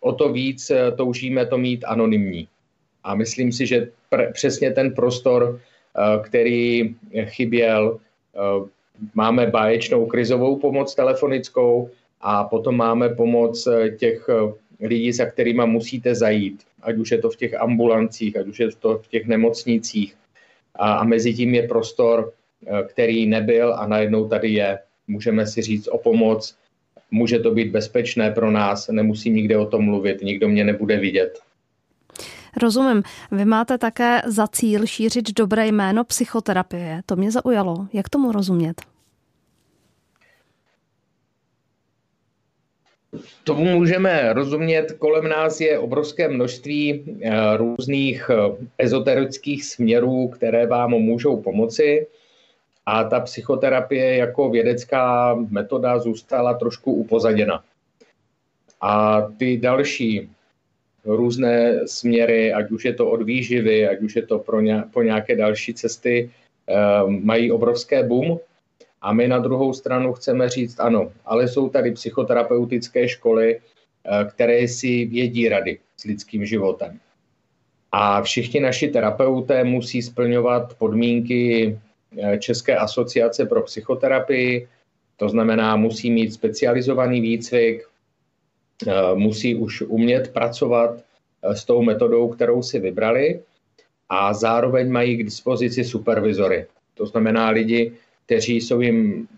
o 0.00 0.12
to 0.12 0.32
víc 0.32 0.70
eh, 0.70 0.92
toužíme 0.92 1.46
to 1.46 1.58
mít 1.58 1.84
anonymní. 1.84 2.48
A 3.04 3.14
myslím 3.14 3.52
si, 3.52 3.66
že 3.66 3.88
pr- 4.12 4.32
přesně 4.32 4.70
ten 4.70 4.94
prostor, 4.94 5.60
eh, 5.60 6.22
který 6.22 6.94
chyběl, 7.24 7.98
máme 9.14 9.46
báječnou 9.46 10.06
krizovou 10.06 10.56
pomoc 10.56 10.94
telefonickou 10.94 11.90
a 12.20 12.44
potom 12.44 12.76
máme 12.76 13.08
pomoc 13.08 13.68
těch 13.98 14.28
lidí, 14.80 15.12
za 15.12 15.26
kterými 15.26 15.62
musíte 15.66 16.14
zajít, 16.14 16.62
ať 16.82 16.96
už 16.96 17.10
je 17.10 17.18
to 17.18 17.30
v 17.30 17.36
těch 17.36 17.54
ambulancích, 17.54 18.36
ať 18.36 18.46
už 18.46 18.60
je 18.60 18.68
to 18.78 18.98
v 18.98 19.06
těch 19.08 19.26
nemocnicích, 19.26 20.14
a, 20.76 20.92
a 20.92 21.04
mezi 21.04 21.34
tím 21.34 21.54
je 21.54 21.68
prostor, 21.68 22.32
eh, 22.66 22.82
který 22.82 23.26
nebyl 23.26 23.74
a 23.74 23.86
najednou 23.86 24.28
tady 24.28 24.48
je. 24.48 24.78
Můžeme 25.08 25.46
si 25.46 25.62
říct 25.62 25.88
o 25.88 25.98
pomoc, 25.98 26.56
může 27.10 27.38
to 27.38 27.50
být 27.50 27.70
bezpečné 27.70 28.30
pro 28.30 28.50
nás, 28.50 28.88
nemusím 28.88 29.34
nikde 29.34 29.58
o 29.58 29.66
tom 29.66 29.84
mluvit, 29.84 30.22
nikdo 30.22 30.48
mě 30.48 30.64
nebude 30.64 30.96
vidět. 30.96 31.38
Rozumím. 32.56 33.02
Vy 33.32 33.44
máte 33.44 33.78
také 33.78 34.22
za 34.26 34.46
cíl 34.48 34.86
šířit 34.86 35.34
dobré 35.36 35.66
jméno 35.66 36.04
psychoterapie. 36.04 37.02
To 37.06 37.16
mě 37.16 37.30
zaujalo. 37.30 37.88
Jak 37.92 38.08
tomu 38.08 38.32
rozumět? 38.32 38.93
Tomu 43.44 43.64
můžeme 43.64 44.32
rozumět, 44.32 44.92
kolem 44.92 45.28
nás 45.28 45.60
je 45.60 45.78
obrovské 45.78 46.28
množství 46.28 47.04
eh, 47.22 47.56
různých 47.56 48.30
eh, 48.30 48.66
ezoterických 48.78 49.64
směrů, 49.64 50.28
které 50.28 50.66
vám 50.66 50.90
můžou 50.90 51.42
pomoci 51.42 52.06
a 52.86 53.04
ta 53.04 53.20
psychoterapie 53.20 54.16
jako 54.16 54.50
vědecká 54.50 55.34
metoda 55.34 55.98
zůstala 55.98 56.54
trošku 56.54 56.92
upozaděna. 56.92 57.64
A 58.80 59.22
ty 59.38 59.56
další 59.56 60.30
různé 61.04 61.88
směry, 61.88 62.52
ať 62.52 62.70
už 62.70 62.84
je 62.84 62.94
to 62.94 63.10
od 63.10 63.22
výživy, 63.22 63.88
ať 63.88 64.00
už 64.00 64.16
je 64.16 64.22
to 64.22 64.38
pro 64.38 64.60
ně, 64.60 64.84
po 64.92 65.02
nějaké 65.02 65.36
další 65.36 65.74
cesty, 65.74 66.30
eh, 66.68 66.74
mají 67.06 67.52
obrovské 67.52 68.02
boom 68.02 68.38
a 69.04 69.12
my 69.12 69.28
na 69.28 69.38
druhou 69.38 69.72
stranu 69.72 70.12
chceme 70.12 70.48
říct 70.48 70.80
ano, 70.80 71.12
ale 71.24 71.48
jsou 71.48 71.68
tady 71.68 71.92
psychoterapeutické 71.92 73.08
školy, 73.08 73.60
eh, 73.60 74.24
které 74.24 74.68
si 74.68 75.04
vědí 75.04 75.48
rady 75.48 75.78
s 75.96 76.04
lidským 76.04 76.44
životem. 76.44 76.98
A 77.92 78.22
všichni 78.22 78.60
naši 78.60 78.88
terapeuté 78.88 79.64
musí 79.64 80.02
splňovat 80.02 80.74
podmínky 80.74 81.78
eh, 82.18 82.38
České 82.38 82.76
asociace 82.76 83.46
pro 83.46 83.62
psychoterapii, 83.62 84.68
to 85.16 85.28
znamená, 85.28 85.76
musí 85.76 86.10
mít 86.10 86.32
specializovaný 86.32 87.20
výcvik, 87.20 87.84
eh, 87.84 88.92
musí 89.14 89.54
už 89.54 89.82
umět 89.82 90.32
pracovat 90.32 91.04
s 91.42 91.64
tou 91.64 91.82
metodou, 91.82 92.28
kterou 92.28 92.62
si 92.62 92.80
vybrali 92.80 93.40
a 94.08 94.32
zároveň 94.32 94.88
mají 94.90 95.16
k 95.16 95.24
dispozici 95.24 95.84
supervizory. 95.84 96.66
To 96.94 97.06
znamená 97.06 97.48
lidi, 97.50 97.92
kteří 98.26 98.60
jsou 98.60 98.80
jim 98.80 99.28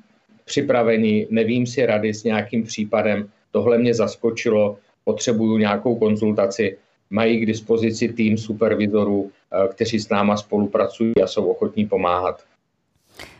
připraveni, 0.44 1.26
nevím 1.30 1.66
si 1.66 1.86
rady 1.86 2.14
s 2.14 2.24
nějakým 2.24 2.62
případem, 2.62 3.28
tohle 3.50 3.78
mě 3.78 3.94
zaskočilo, 3.94 4.78
potřebuju 5.04 5.58
nějakou 5.58 5.96
konzultaci, 5.96 6.76
mají 7.10 7.40
k 7.40 7.46
dispozici 7.46 8.08
tým 8.08 8.38
supervizorů, 8.38 9.30
eh, 9.30 9.68
kteří 9.68 10.00
s 10.00 10.08
náma 10.08 10.36
spolupracují 10.36 11.14
a 11.22 11.26
jsou 11.26 11.46
ochotní 11.46 11.86
pomáhat. 11.86 12.44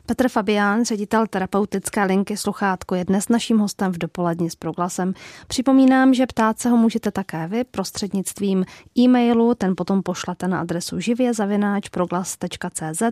Petr 0.07 0.29
Fabián, 0.29 0.85
ředitel 0.85 1.27
terapeutické 1.27 2.05
linky 2.05 2.37
Sluchátko, 2.37 2.95
je 2.95 3.05
dnes 3.05 3.29
naším 3.29 3.59
hostem 3.59 3.93
v 3.93 3.99
dopoledni 3.99 4.51
s 4.51 4.55
proglasem. 4.55 5.15
Připomínám, 5.47 6.15
že 6.15 6.27
ptát 6.27 6.59
se 6.59 6.69
ho 6.69 6.77
můžete 6.77 7.11
také 7.11 7.49
vy 7.49 7.65
prostřednictvím 7.65 8.65
e-mailu, 8.99 9.55
ten 9.55 9.75
potom 9.77 10.03
pošlete 10.03 10.49
na 10.49 10.61
adresu 10.61 11.01
živě-proglas.cz 11.01 13.03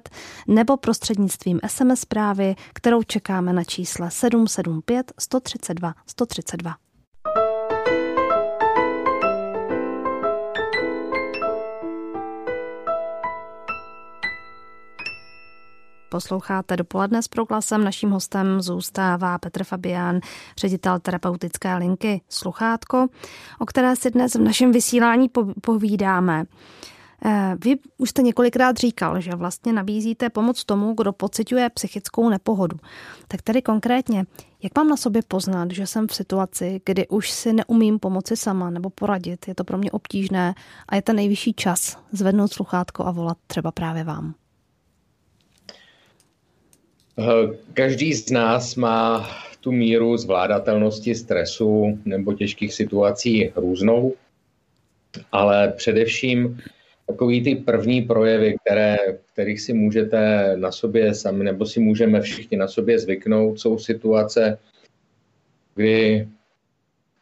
nebo 0.49 0.77
prostřednictvím 0.77 1.61
SMS 1.67 2.01
zprávy, 2.01 2.55
kterou 2.73 3.03
čekáme 3.03 3.53
na 3.53 3.65
čísle 3.65 4.11
775 4.11 5.13
132 5.19 5.95
132. 6.07 6.84
Posloucháte 16.15 16.77
dopoledne 16.77 17.23
s 17.23 17.29
proglasem. 17.29 17.85
Naším 17.85 18.11
hostem 18.11 18.61
zůstává 18.61 19.39
Petr 19.39 19.65
Fabián, 19.65 20.21
ředitel 20.59 20.99
terapeutické 20.99 21.77
linky 21.77 22.21
Sluchátko, 22.29 23.07
o 23.59 23.67
které 23.67 23.97
si 23.97 24.11
dnes 24.11 24.35
v 24.35 24.41
našem 24.41 24.73
vysílání 24.73 25.31
povídáme. 25.61 26.45
Eh, 27.25 27.57
vy 27.65 27.77
už 27.99 28.11
jste 28.11 28.23
několikrát 28.23 28.77
říkal, 28.77 29.21
že 29.21 29.31
vlastně 29.35 29.73
nabízíte 29.73 30.31
pomoc 30.31 30.65
tomu, 30.65 30.95
kdo 30.95 31.13
pociťuje 31.13 31.71
psychickou 31.71 32.29
nepohodu. 32.29 32.77
Tak 33.29 33.43
tady 33.43 33.63
konkrétně, 33.63 34.25
jak 34.63 34.73
mám 34.77 34.89
na 34.89 34.97
sobě 34.97 35.23
poznat, 35.29 35.71
že 35.71 35.87
jsem 35.87 36.09
v 36.09 36.15
situaci, 36.15 36.81
kdy 36.87 37.09
už 37.09 37.31
si 37.31 37.53
neumím 37.53 37.99
pomoci 37.99 38.37
sama 38.37 38.71
nebo 38.71 38.91
poradit, 38.91 39.49
je 39.49 39.55
to 39.55 39.65
pro 39.65 39.79
mě 39.79 39.91
obtížné 39.91 40.55
a 40.89 40.97
je 40.97 41.03
ten 41.03 41.17
nejvyšší 41.17 41.53
čas 41.53 41.99
zvednout 42.13 42.53
sluchátko 42.53 43.07
a 43.07 43.11
volat 43.11 43.39
třeba 43.47 43.73
právě 43.73 44.05
vám? 44.05 44.35
Eh, 47.19 47.57
každý 47.75 48.15
z 48.15 48.31
nás 48.31 48.77
má 48.77 49.31
tu 49.61 49.73
míru 49.73 50.17
zvládatelnosti 50.17 51.15
stresu 51.15 51.99
nebo 52.05 52.33
těžkých 52.33 52.75
situací 52.75 53.53
různou, 53.57 54.15
ale 55.33 55.73
především 55.77 56.61
takový 57.07 57.45
ty 57.45 57.55
první 57.55 58.03
projevy, 58.03 58.55
které, 58.65 58.97
kterých 59.33 59.61
si 59.61 59.73
můžete 59.73 60.53
na 60.57 60.73
sobě 60.73 61.15
sami, 61.15 61.45
nebo 61.45 61.67
si 61.67 61.81
můžeme 61.81 62.21
všichni 62.21 62.57
na 62.57 62.69
sobě 62.69 62.99
zvyknout, 62.99 63.61
jsou 63.61 63.79
situace, 63.79 64.59
kdy 65.75 66.29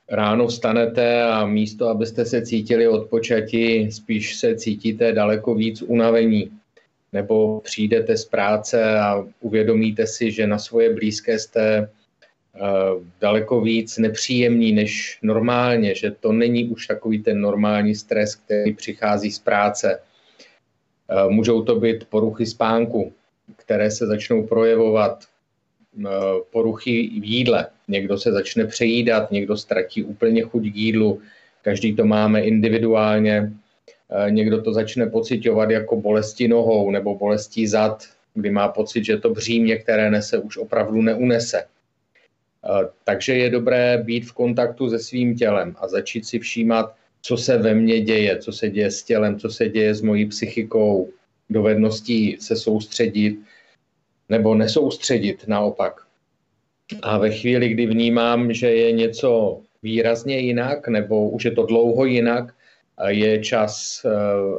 ráno 0.09 0.47
vstanete 0.47 1.23
a 1.23 1.47
místo, 1.47 1.89
abyste 1.89 2.25
se 2.25 2.47
cítili 2.47 2.89
odpočati, 2.89 3.89
spíš 3.93 4.37
se 4.37 4.57
cítíte 4.57 5.13
daleko 5.13 5.55
víc 5.55 5.83
unavení. 5.83 6.51
Nebo 7.13 7.61
přijdete 7.61 8.17
z 8.17 8.25
práce 8.25 8.99
a 8.99 9.25
uvědomíte 9.41 10.07
si, 10.07 10.31
že 10.31 10.47
na 10.47 10.59
svoje 10.59 10.95
blízké 10.95 11.39
jste 11.39 11.81
uh, 11.81 13.05
daleko 13.21 13.61
víc 13.61 13.99
nepříjemný 13.99 14.73
než 14.73 15.19
normálně, 15.23 15.95
že 15.95 16.11
to 16.11 16.33
není 16.33 16.69
už 16.69 16.87
takový 16.87 17.23
ten 17.23 17.41
normální 17.41 17.95
stres, 17.95 18.35
který 18.35 18.75
přichází 18.75 19.31
z 19.31 19.39
práce. 19.39 20.01
Uh, 21.11 21.31
můžou 21.31 21.63
to 21.63 21.81
být 21.81 22.05
poruchy 22.05 22.47
spánku, 22.47 23.13
které 23.57 23.91
se 23.91 24.07
začnou 24.07 24.47
projevovat 24.47 25.25
uh, 25.97 26.05
poruchy 26.51 27.11
v 27.21 27.25
jídle, 27.25 27.67
někdo 27.89 28.19
se 28.19 28.33
začne 28.33 28.67
přejídat, 28.67 29.31
někdo 29.31 29.57
ztratí 29.57 30.05
úplně 30.05 30.43
chuť 30.43 30.63
k 30.63 30.77
jídlu, 30.77 31.21
každý 31.63 31.97
to 31.97 32.05
máme 32.05 32.41
individuálně, 32.41 33.37
eh, 33.37 33.51
někdo 34.29 34.63
to 34.63 34.73
začne 34.73 35.07
pocitovat 35.07 35.71
jako 35.71 35.97
bolesti 35.97 36.49
nohou 36.49 36.91
nebo 36.91 37.15
bolestí 37.15 37.67
zad, 37.67 38.05
kdy 38.35 38.51
má 38.51 38.69
pocit, 38.69 39.05
že 39.05 39.17
to 39.17 39.31
břímě, 39.31 39.77
které 39.77 40.11
nese, 40.11 40.39
už 40.39 40.57
opravdu 40.57 41.03
neunese. 41.03 41.65
Eh, 42.65 42.89
takže 43.05 43.35
je 43.35 43.51
dobré 43.51 43.99
být 44.05 44.25
v 44.27 44.33
kontaktu 44.33 44.91
se 44.91 44.99
svým 44.99 45.37
tělem 45.37 45.75
a 45.79 45.89
začít 45.89 46.27
si 46.27 46.39
všímat, 46.39 46.95
co 47.23 47.37
se 47.37 47.59
ve 47.59 47.75
mně 47.75 48.01
děje, 48.01 48.39
co 48.39 48.53
se 48.53 48.71
děje 48.71 48.91
s 48.91 49.03
tělem, 49.03 49.39
co 49.39 49.51
se 49.51 49.69
děje 49.69 49.95
s 49.95 50.03
mojí 50.03 50.27
psychikou, 50.27 51.11
dovedností 51.51 52.37
se 52.41 52.57
soustředit 52.57 53.39
nebo 54.29 54.55
nesoustředit 54.55 55.45
naopak. 55.49 56.01
A 57.03 57.19
ve 57.19 57.31
chvíli, 57.31 57.69
kdy 57.69 57.87
vnímám, 57.87 58.53
že 58.53 58.75
je 58.75 58.93
něco 58.93 59.61
výrazně 59.83 60.39
jinak, 60.39 60.89
nebo 60.89 61.31
už 61.31 61.45
je 61.45 61.51
to 61.51 61.67
dlouho 61.67 62.05
jinak, 62.05 62.55
je 63.07 63.45
čas 63.45 64.03
eh, 64.05 64.11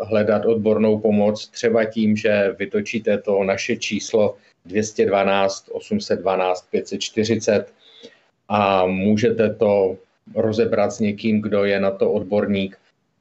hledat 0.05 0.45
odbornou 0.45 0.99
pomoc 0.99 1.47
třeba 1.47 1.85
tím, 1.85 2.17
že 2.17 2.55
vytočíte 2.59 3.17
to 3.17 3.43
naše 3.43 3.75
číslo 3.75 4.35
212 4.65 5.69
812 5.71 6.67
540 6.71 7.73
a 8.49 8.85
můžete 8.85 9.53
to 9.53 9.97
rozebrat 10.35 10.91
s 10.91 10.99
někým, 10.99 11.41
kdo 11.41 11.65
je 11.65 11.79
na 11.79 11.91
to 11.91 12.11
odborník 12.11 12.77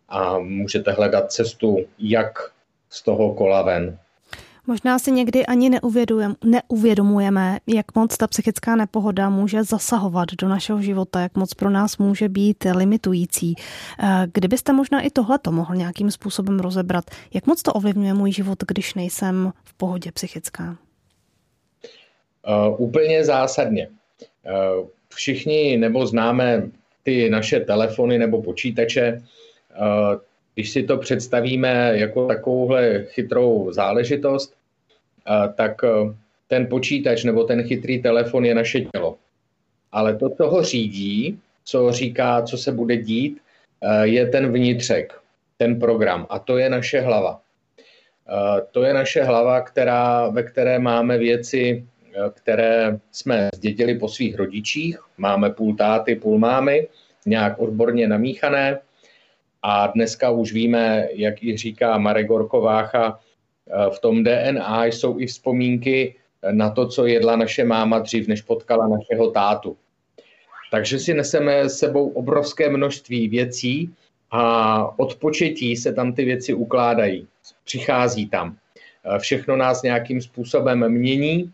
a 0.09 0.38
můžete 0.38 0.92
hledat 0.92 1.33
cestu, 1.33 1.87
jak 1.98 2.38
z 2.90 3.03
toho 3.03 3.35
kola 3.35 3.62
ven. 3.62 3.98
Možná 4.66 4.98
si 4.98 5.12
někdy 5.12 5.46
ani 5.46 5.70
neuvědomujeme, 6.44 7.59
jak 7.66 7.94
moc 7.94 8.16
ta 8.16 8.27
psychická 8.27 8.77
nepohoda 8.77 9.31
může 9.31 9.64
zasahovat 9.64 10.29
do 10.40 10.48
našeho 10.48 10.83
života, 10.83 11.20
jak 11.20 11.37
moc 11.37 11.55
pro 11.55 11.70
nás 11.70 11.98
může 11.98 12.29
být 12.29 12.64
limitující. 12.75 13.55
Eh, 14.03 14.27
kdybyste 14.35 14.72
možná 14.72 15.01
i 15.01 15.11
tohle 15.11 15.38
to 15.38 15.53
mohl 15.53 15.75
nějakým 15.77 16.11
způsobem 16.11 16.61
rozebrat, 16.61 17.05
jak 17.35 17.46
moc 17.46 17.62
to 17.62 17.72
ovlivňuje 17.72 18.14
můj 18.14 18.33
život, 18.33 18.59
když 18.68 18.94
nejsem 18.94 19.53
v 19.64 19.75
pohodě 19.75 20.12
psychická? 20.12 20.77
Uh, 22.48 22.81
úplně 22.81 23.25
zásadně. 23.25 23.88
Uh, 23.88 24.87
všichni 25.09 25.77
nebo 25.77 26.07
známe 26.07 26.70
ty 27.03 27.31
naše 27.31 27.61
telefony 27.61 28.18
nebo 28.18 28.42
počítače. 28.42 29.22
Uh, 29.81 30.20
když 30.55 30.71
si 30.71 30.83
to 30.83 30.97
představíme 30.97 31.93
jako 31.95 32.27
takovouhle 32.27 33.05
chytrou 33.05 33.73
záležitost, 33.73 34.55
tak 35.55 35.85
e, 35.85 35.88
ten 36.49 36.67
počítač 36.67 37.25
nebo 37.25 37.45
ten 37.45 37.62
chytrý 37.62 38.03
telefon 38.03 38.45
je 38.45 38.55
naše 38.55 38.81
tělo. 38.81 39.17
Ale 39.93 40.17
to, 40.17 40.31
co 40.31 40.51
ho 40.51 40.62
řídí, 40.62 41.38
co 41.65 41.93
říká, 41.93 42.43
co 42.43 42.59
se 42.59 42.73
bude 42.73 42.97
dít, 42.97 43.41
e, 43.81 44.07
je 44.07 44.27
ten 44.27 44.53
vnitřek, 44.53 45.12
ten 45.59 45.81
program. 45.81 46.27
A 46.31 46.38
to 46.38 46.59
je 46.59 46.71
naše 46.71 47.01
hlava. 47.01 47.41
E, 47.41 48.62
to 48.71 48.83
je 48.83 48.95
naše 48.95 49.23
hlava, 49.23 49.61
která, 49.61 50.29
ve 50.29 50.43
které 50.43 50.79
máme 50.79 51.19
věci, 51.19 51.87
které 52.35 52.99
jsme 53.12 53.49
zdědili 53.55 53.99
po 53.99 54.09
svých 54.09 54.37
rodičích. 54.37 54.99
Máme 55.19 55.51
půl 55.51 55.77
táty, 55.77 56.17
půl 56.17 56.38
mámy, 56.38 56.88
nějak 57.27 57.59
odborně 57.59 58.09
namíchané 58.09 58.79
a 59.62 59.87
dneska 59.87 60.31
už 60.31 60.53
víme, 60.53 61.09
jak 61.12 61.42
i 61.42 61.57
říká 61.57 61.98
Marek 61.98 62.27
Gorkovácha, 62.27 63.20
eh, 63.66 63.90
v 63.90 63.98
tom 64.01 64.25
DNA 64.25 64.85
jsou 64.85 65.20
i 65.20 65.27
vzpomínky 65.27 66.14
na 66.51 66.70
to, 66.70 66.88
co 66.88 67.07
jedla 67.07 67.37
naše 67.37 67.64
máma 67.64 67.98
dřív, 67.98 68.29
než 68.29 68.42
potkala 68.42 68.88
našeho 68.88 69.31
tátu. 69.31 69.77
Takže 70.70 70.98
si 70.98 71.14
neseme 71.14 71.68
s 71.68 71.79
sebou 71.79 72.09
obrovské 72.09 72.70
množství 72.70 73.29
věcí 73.29 73.94
a 74.31 74.98
od 74.98 75.14
početí 75.14 75.77
se 75.77 75.92
tam 75.92 76.12
ty 76.12 76.25
věci 76.25 76.55
ukládají. 76.55 77.27
Přichází 77.64 78.29
tam. 78.29 78.57
Eh, 79.05 79.18
všechno 79.18 79.57
nás 79.57 79.83
nějakým 79.83 80.20
způsobem 80.20 80.88
mění. 80.88 81.53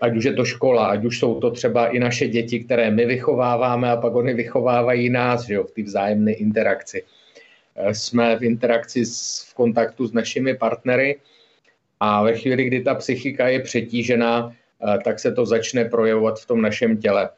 Ať 0.00 0.16
už 0.16 0.24
je 0.24 0.32
to 0.32 0.44
škola, 0.44 0.86
ať 0.86 1.04
už 1.04 1.18
jsou 1.18 1.40
to 1.40 1.50
třeba 1.50 1.88
i 1.88 1.98
naše 1.98 2.28
děti, 2.28 2.60
které 2.60 2.90
my 2.90 3.06
vychováváme 3.06 3.90
a 3.90 3.96
pak 3.96 4.14
oni 4.14 4.34
vychovávají 4.34 5.10
nás, 5.10 5.46
že 5.46 5.54
jo, 5.54 5.64
v 5.64 5.70
té 5.70 5.82
vzájemné 5.82 6.32
interakci. 6.32 7.02
Eh, 7.76 7.94
jsme 7.94 8.36
v 8.36 8.42
interakci, 8.42 9.04
v 9.50 9.54
kontaktu 9.54 10.06
s 10.06 10.12
našimi 10.12 10.56
partnery 10.56 11.20
a 12.00 12.22
ve 12.22 12.36
chvíli, 12.36 12.64
kdy 12.64 12.80
ta 12.80 12.94
psychika 12.94 13.48
je 13.48 13.60
přetížená, 13.60 14.52
eh, 14.52 14.98
tak 15.04 15.18
se 15.18 15.32
to 15.32 15.46
začne 15.46 15.84
projevovat 15.84 16.40
v 16.40 16.46
tom 16.46 16.62
našem 16.62 16.96
těle. 16.96 17.28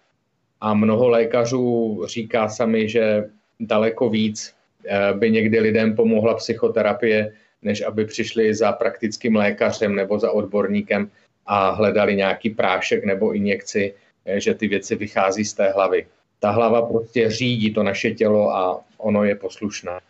A 0.60 0.74
mnoho 0.74 1.08
lékařů 1.08 2.02
říká 2.06 2.48
sami, 2.48 2.88
že 2.88 3.24
daleko 3.60 4.10
víc 4.10 4.54
eh, 4.86 5.12
by 5.14 5.30
někdy 5.30 5.60
lidem 5.60 5.96
pomohla 5.96 6.34
psychoterapie, 6.34 7.32
než 7.62 7.82
aby 7.82 8.04
přišli 8.04 8.54
za 8.54 8.72
praktickým 8.72 9.36
lékařem 9.36 9.94
nebo 9.94 10.18
za 10.18 10.30
odborníkem, 10.30 11.10
a 11.48 11.70
hledali 11.70 12.16
nějaký 12.16 12.50
prášek 12.50 13.04
nebo 13.04 13.32
injekci, 13.32 13.94
eh, 14.26 14.40
že 14.40 14.54
ty 14.54 14.68
věci 14.68 14.96
vychází 14.96 15.44
z 15.44 15.54
té 15.54 15.72
hlavy. 15.72 16.06
Ta 16.40 16.50
hlava 16.50 16.82
prostě 16.82 17.30
řídí 17.30 17.74
to 17.74 17.82
naše 17.82 18.10
tělo 18.10 18.56
a 18.56 18.80
ono 18.98 19.24
je 19.24 19.34
poslušné. 19.34 20.00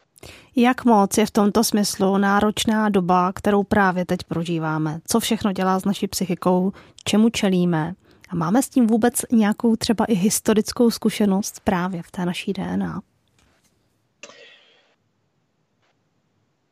Jak 0.57 0.85
moc 0.85 1.18
je 1.18 1.27
v 1.27 1.31
tomto 1.31 1.64
smyslu 1.64 2.18
náročná 2.18 2.88
doba, 2.88 3.33
kterou 3.33 3.62
právě 3.62 4.05
teď 4.05 4.20
prožíváme? 4.29 5.01
Co 5.07 5.20
všechno 5.20 5.53
dělá 5.53 5.81
s 5.81 5.85
naší 5.85 6.07
psychikou? 6.07 6.72
Čemu 7.05 7.29
čelíme? 7.31 7.94
A 8.29 8.37
máme 8.37 8.62
s 8.62 8.68
tím 8.68 8.87
vůbec 8.87 9.14
nějakou 9.33 9.77
třeba 9.77 10.05
i 10.05 10.14
historickou 10.14 10.90
zkušenost 10.90 11.61
právě 11.64 12.03
v 12.03 12.11
té 12.11 12.24
naší 12.24 12.53
DNA? 12.53 13.01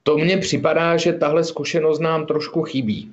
To 0.03 0.19
mně 0.19 0.39
připadá, 0.39 0.97
že 0.97 1.13
tahle 1.13 1.45
zkušenost 1.45 1.99
nám 1.99 2.27
trošku 2.27 2.63
chybí. 2.63 3.13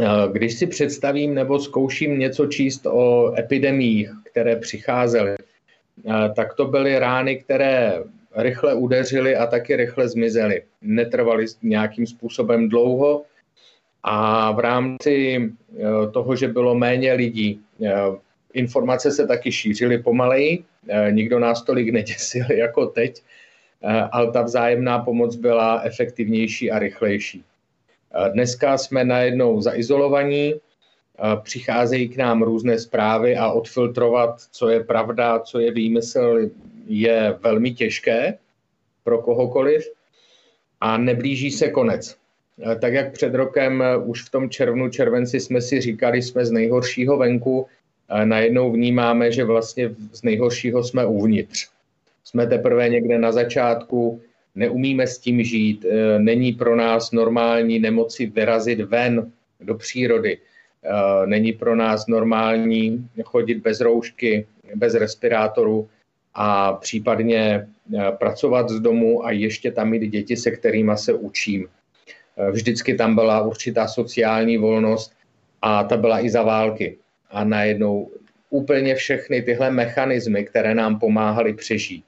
Eh, 0.00 0.04
když 0.32 0.58
si 0.58 0.66
představím 0.66 1.34
nebo 1.34 1.58
zkouším 1.58 2.18
něco 2.18 2.46
číst 2.46 2.86
o 2.86 3.34
epidemiích, 3.38 4.10
které 4.30 4.56
přicházely, 4.56 5.36
eh, 5.38 6.32
tak 6.36 6.54
to 6.54 6.66
byly 6.66 6.98
rány, 6.98 7.36
které 7.36 8.02
rychle 8.36 8.74
udeřily 8.74 9.36
a 9.36 9.46
taky 9.46 9.76
rychle 9.76 10.08
zmizely. 10.08 10.62
Netrvaly 10.82 11.46
nějakým 11.62 12.06
způsobem 12.06 12.68
dlouho 12.68 13.24
a 14.02 14.52
v 14.52 14.58
rámci 14.58 15.38
eh, 15.76 16.10
toho, 16.12 16.36
že 16.36 16.48
bylo 16.48 16.74
méně 16.74 17.12
lidí, 17.12 17.60
informace 18.52 19.10
se 19.10 19.26
taky 19.26 19.52
šířily 19.52 19.98
pomaleji, 19.98 20.64
nikdo 21.10 21.38
nás 21.38 21.62
tolik 21.62 21.92
neděsil 21.92 22.44
jako 22.56 22.86
teď, 22.86 23.22
ale 24.12 24.32
ta 24.32 24.42
vzájemná 24.42 24.98
pomoc 24.98 25.36
byla 25.36 25.80
efektivnější 25.84 26.70
a 26.70 26.78
rychlejší. 26.78 27.44
Dneska 28.32 28.78
jsme 28.78 29.04
najednou 29.04 29.60
zaizolovaní, 29.60 30.54
přicházejí 31.42 32.08
k 32.08 32.16
nám 32.16 32.42
různé 32.42 32.78
zprávy 32.78 33.36
a 33.36 33.52
odfiltrovat, 33.52 34.40
co 34.50 34.68
je 34.68 34.84
pravda, 34.84 35.38
co 35.38 35.60
je 35.60 35.72
výmysl, 35.72 36.38
je 36.86 37.38
velmi 37.40 37.74
těžké 37.74 38.38
pro 39.04 39.18
kohokoliv 39.18 39.92
a 40.80 40.96
neblíží 40.96 41.50
se 41.50 41.68
konec. 41.68 42.16
Tak 42.80 42.92
jak 42.92 43.12
před 43.12 43.34
rokem 43.34 43.84
už 44.04 44.24
v 44.24 44.30
tom 44.30 44.50
červnu, 44.50 44.88
červenci 44.88 45.40
jsme 45.40 45.60
si 45.60 45.80
říkali, 45.80 46.22
jsme 46.22 46.46
z 46.46 46.50
nejhoršího 46.50 47.16
venku, 47.18 47.66
najednou 48.24 48.72
vnímáme, 48.72 49.32
že 49.32 49.44
vlastně 49.44 49.94
z 50.12 50.22
nejhoršího 50.22 50.84
jsme 50.84 51.06
uvnitř. 51.06 51.68
Jsme 52.24 52.46
teprve 52.46 52.88
někde 52.88 53.18
na 53.18 53.32
začátku, 53.32 54.20
neumíme 54.54 55.06
s 55.06 55.18
tím 55.18 55.42
žít, 55.42 55.84
e, 55.84 56.18
není 56.18 56.52
pro 56.52 56.76
nás 56.76 57.12
normální 57.12 57.78
nemoci 57.78 58.26
vyrazit 58.26 58.80
ven 58.80 59.32
do 59.60 59.74
přírody, 59.74 60.38
není 61.26 61.52
pro 61.52 61.76
nás 61.76 62.06
normální 62.06 63.08
chodit 63.24 63.54
bez 63.54 63.80
roušky, 63.80 64.46
bez 64.74 64.94
respirátoru 64.94 65.88
a 66.34 66.72
případně 66.72 67.68
pracovat 68.18 68.68
z 68.68 68.80
domu 68.80 69.26
a 69.26 69.30
ještě 69.30 69.72
tam 69.72 69.90
mít 69.90 70.08
děti, 70.08 70.36
se 70.36 70.50
kterými 70.50 70.92
se 70.94 71.12
učím. 71.12 71.68
Vždycky 72.50 72.94
tam 72.94 73.14
byla 73.14 73.42
určitá 73.42 73.88
sociální 73.88 74.58
volnost 74.58 75.12
a 75.62 75.84
ta 75.84 75.96
byla 75.96 76.20
i 76.20 76.30
za 76.30 76.42
války. 76.42 76.96
A 77.30 77.44
najednou 77.44 78.10
úplně 78.50 78.94
všechny 78.94 79.42
tyhle 79.42 79.70
mechanismy, 79.70 80.44
které 80.44 80.74
nám 80.74 80.98
pomáhaly 80.98 81.54
přežít, 81.54 82.04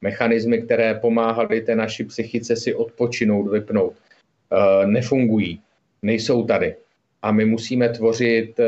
mechanismy, 0.00 0.62
které 0.62 0.94
pomáhaly 0.94 1.60
té 1.60 1.76
naší 1.76 2.04
psychice 2.04 2.56
si 2.56 2.74
odpočinout, 2.74 3.50
vypnout, 3.50 3.92
eh, 3.92 4.86
nefungují, 4.86 5.60
nejsou 6.02 6.46
tady. 6.46 6.74
A 7.22 7.32
my 7.32 7.44
musíme 7.44 7.88
tvořit 7.88 8.60
eh, 8.60 8.66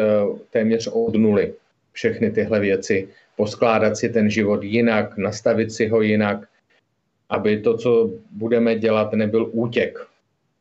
téměř 0.51 0.89
od 0.93 1.15
nuly 1.15 1.55
všechny 1.93 2.31
tyhle 2.31 2.61
věci, 2.61 3.09
poskládat 3.37 3.97
si 3.97 4.09
ten 4.09 4.31
život 4.31 4.63
jinak, 4.63 5.17
nastavit 5.17 5.73
si 5.73 5.89
ho 5.89 6.01
jinak, 6.01 6.49
aby 7.29 7.61
to, 7.61 7.77
co 7.77 8.11
budeme 8.31 8.79
dělat, 8.79 9.13
nebyl 9.13 9.51
útěk, 9.53 9.99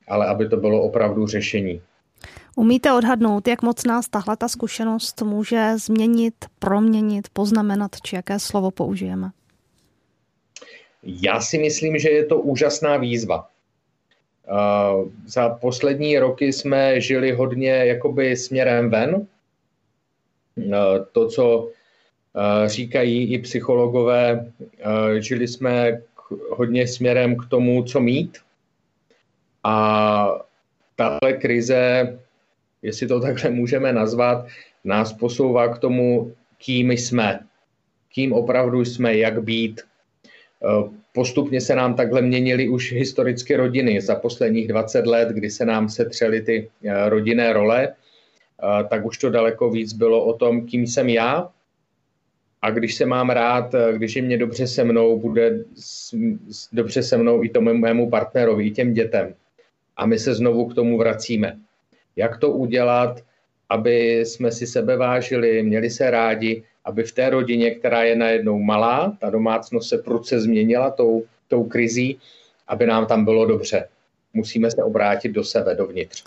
ale 0.07 0.27
aby 0.27 0.49
to 0.49 0.57
bylo 0.57 0.81
opravdu 0.81 1.27
řešení. 1.27 1.81
Umíte 2.55 2.93
odhadnout, 2.93 3.47
jak 3.47 3.61
moc 3.61 3.85
nás 3.85 4.09
tahle 4.09 4.37
ta 4.37 4.47
zkušenost 4.47 5.21
může 5.21 5.77
změnit, 5.77 6.33
proměnit, 6.59 7.27
poznamenat, 7.33 7.91
či 8.03 8.15
jaké 8.15 8.39
slovo 8.39 8.71
použijeme? 8.71 9.29
Já 11.03 11.41
si 11.41 11.57
myslím, 11.57 11.97
že 11.97 12.09
je 12.09 12.25
to 12.25 12.39
úžasná 12.39 12.97
výzva. 12.97 13.49
Uh, 14.49 15.11
za 15.25 15.49
poslední 15.49 16.19
roky 16.19 16.53
jsme 16.53 17.01
žili 17.01 17.31
hodně 17.31 17.69
jakoby 17.69 18.37
směrem 18.37 18.89
ven. 18.89 19.15
Uh, 19.15 19.25
to, 21.11 21.27
co 21.27 21.59
uh, 21.59 21.71
říkají 22.65 23.33
i 23.33 23.39
psychologové, 23.39 24.51
žili 25.19 25.47
jsme 25.47 26.01
hodně 26.49 26.87
směrem 26.87 27.37
k 27.37 27.45
tomu, 27.49 27.83
co 27.83 27.99
mít. 27.99 28.37
A 29.63 30.27
tahle 30.95 31.33
krize 31.33 32.19
jestli 32.81 33.07
to 33.07 33.19
takhle 33.21 33.49
můžeme 33.49 33.93
nazvat, 33.93 34.45
nás 34.83 35.13
posouvá 35.13 35.67
k 35.67 35.79
tomu, 35.79 36.35
kým 36.57 36.91
jsme, 36.91 37.39
kým 38.13 38.33
opravdu 38.33 38.85
jsme, 38.85 39.17
jak 39.17 39.43
být. 39.43 39.81
Eh, 40.65 40.89
postupně 41.13 41.61
se 41.61 41.75
nám 41.75 41.95
takhle 41.95 42.21
měnily 42.21 42.69
už 42.69 42.93
historicky 42.93 43.55
rodiny. 43.55 44.01
Za 44.01 44.15
posledních 44.15 44.67
20 44.67 45.05
let, 45.05 45.29
kdy 45.29 45.49
se 45.49 45.65
nám 45.65 45.89
setřely 45.89 46.41
ty 46.41 46.69
eh, 46.83 47.09
rodinné 47.09 47.53
role, 47.53 47.87
eh, 47.87 48.83
tak 48.89 49.05
už 49.05 49.17
to 49.17 49.29
daleko 49.29 49.69
víc 49.69 49.93
bylo 49.93 50.25
o 50.25 50.33
tom, 50.33 50.65
kým 50.65 50.87
jsem 50.87 51.09
já. 51.09 51.49
A 52.61 52.71
když 52.71 52.95
se 52.95 53.05
mám 53.05 53.29
rád, 53.29 53.75
když 53.91 54.15
je 54.15 54.21
mě 54.21 54.37
dobře 54.37 54.67
se 54.67 54.83
mnou, 54.83 55.19
bude 55.19 55.63
dobře 56.73 57.03
se 57.03 57.17
mnou 57.17 57.43
i 57.43 57.49
tomu 57.49 57.73
mému 57.73 58.09
partnerovi, 58.09 58.67
i 58.67 58.71
těm 58.71 58.93
dětem. 58.93 59.33
A 59.97 60.05
my 60.05 60.19
se 60.19 60.33
znovu 60.33 60.65
k 60.65 60.75
tomu 60.75 60.97
vracíme 60.97 61.59
jak 62.19 62.37
to 62.37 62.51
udělat, 62.51 63.23
aby 63.69 64.19
jsme 64.19 64.51
si 64.51 64.67
sebe 64.67 64.97
vážili, 64.97 65.63
měli 65.63 65.89
se 65.89 66.11
rádi, 66.11 66.63
aby 66.85 67.03
v 67.03 67.11
té 67.11 67.29
rodině, 67.29 67.71
která 67.71 68.03
je 68.03 68.15
najednou 68.15 68.59
malá, 68.59 69.17
ta 69.19 69.29
domácnost 69.29 69.89
se 69.89 69.97
prudce 69.97 70.39
změnila 70.39 70.91
tou, 70.91 71.23
tou 71.47 71.63
krizí, 71.63 72.19
aby 72.67 72.85
nám 72.85 73.05
tam 73.05 73.25
bylo 73.25 73.45
dobře. 73.45 73.87
Musíme 74.33 74.71
se 74.71 74.83
obrátit 74.83 75.29
do 75.29 75.43
sebe, 75.43 75.75
dovnitř. 75.75 76.23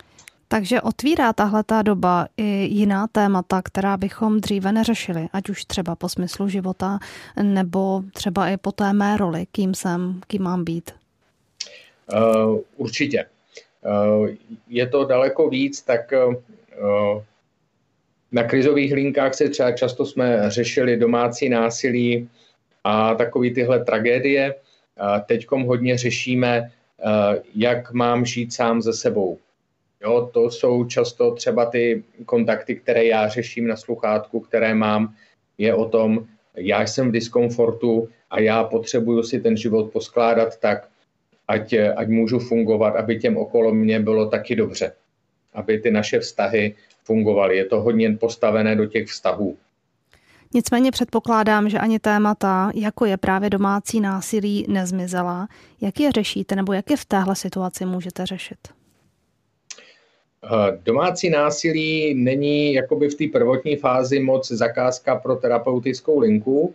Takže 0.47 0.81
otvírá 0.81 1.33
tahle 1.33 1.63
ta 1.63 1.81
doba 1.81 2.27
i 2.37 2.67
jiná 2.71 3.07
témata, 3.07 3.61
která 3.61 3.97
bychom 3.97 4.41
dříve 4.41 4.71
neřešili, 4.71 5.27
ať 5.33 5.49
už 5.49 5.65
třeba 5.65 5.95
po 5.95 6.09
smyslu 6.09 6.49
života, 6.49 6.99
nebo 7.41 8.03
třeba 8.13 8.49
i 8.49 8.57
po 8.57 8.71
té 8.71 8.93
mé 8.93 9.17
roli, 9.17 9.45
kým 9.51 9.73
jsem, 9.73 10.21
kým 10.27 10.43
mám 10.43 10.63
být? 10.63 10.91
Uh, 12.13 12.59
určitě. 12.77 13.25
Eh, 13.85 14.37
je 14.67 14.87
to 14.87 15.05
daleko 15.05 15.49
víc, 15.49 15.81
tak 15.81 16.13
eh, 16.13 16.19
na 18.33 18.43
krizových 18.43 18.93
linkách 18.93 19.33
se 19.33 19.49
třeba 19.49 19.71
často 19.71 20.05
jsme 20.05 20.43
řešili 20.47 20.97
domácí 20.97 21.49
násilí 21.49 22.29
a 22.83 23.15
takové 23.15 23.49
tyhle 23.49 23.85
tragédie. 23.85 24.55
Teďkom 25.25 25.63
hodně 25.63 25.97
řešíme, 25.97 26.71
jak 27.55 27.91
mám 27.91 28.25
žít 28.25 28.53
sám 28.53 28.81
ze 28.81 28.93
sebou. 28.93 29.37
Jo, 30.03 30.29
to 30.33 30.51
jsou 30.51 30.85
často 30.85 31.31
třeba 31.31 31.65
ty 31.65 32.03
kontakty, 32.25 32.75
které 32.75 33.05
já 33.05 33.27
řeším 33.27 33.67
na 33.67 33.75
sluchátku, 33.75 34.39
které 34.39 34.75
mám, 34.75 35.13
je 35.57 35.75
o 35.75 35.89
tom, 35.89 36.27
já 36.55 36.81
jsem 36.81 37.09
v 37.09 37.11
diskomfortu 37.11 38.09
a 38.29 38.39
já 38.39 38.63
potřebuju 38.63 39.23
si 39.23 39.39
ten 39.39 39.57
život 39.57 39.91
poskládat 39.91 40.59
tak, 40.59 40.87
ať, 41.47 41.73
ať 41.95 42.07
můžu 42.07 42.39
fungovat, 42.39 42.95
aby 42.95 43.19
těm 43.19 43.37
okolo 43.37 43.73
mě 43.73 43.99
bylo 43.99 44.29
taky 44.29 44.55
dobře. 44.55 44.91
Aby 45.53 45.79
ty 45.79 45.91
naše 45.91 46.19
vztahy 46.19 46.75
fungovaly. 47.03 47.57
Je 47.57 47.65
to 47.65 47.81
hodně 47.81 48.17
postavené 48.19 48.75
do 48.75 48.85
těch 48.85 49.07
vztahů. 49.07 49.57
Nicméně 50.53 50.91
předpokládám, 50.91 51.69
že 51.69 51.79
ani 51.79 51.99
témata, 51.99 52.71
jako 52.75 53.05
je 53.05 53.17
právě 53.17 53.49
domácí 53.49 53.99
násilí, 53.99 54.65
nezmizela. 54.69 55.47
Jak 55.81 55.99
je 55.99 56.11
řešíte, 56.11 56.55
nebo 56.55 56.73
jak 56.73 56.89
je 56.89 56.97
v 56.97 57.05
téhle 57.05 57.35
situaci 57.35 57.85
můžete 57.85 58.25
řešit? 58.25 58.57
Eh, 60.45 60.79
domácí 60.83 61.29
násilí 61.29 62.13
není 62.13 62.73
jakoby 62.73 63.09
v 63.09 63.15
té 63.15 63.27
prvotní 63.39 63.75
fázi 63.75 64.19
moc 64.19 64.51
zakázka 64.51 65.15
pro 65.15 65.35
terapeutickou 65.35 66.19
linku. 66.19 66.73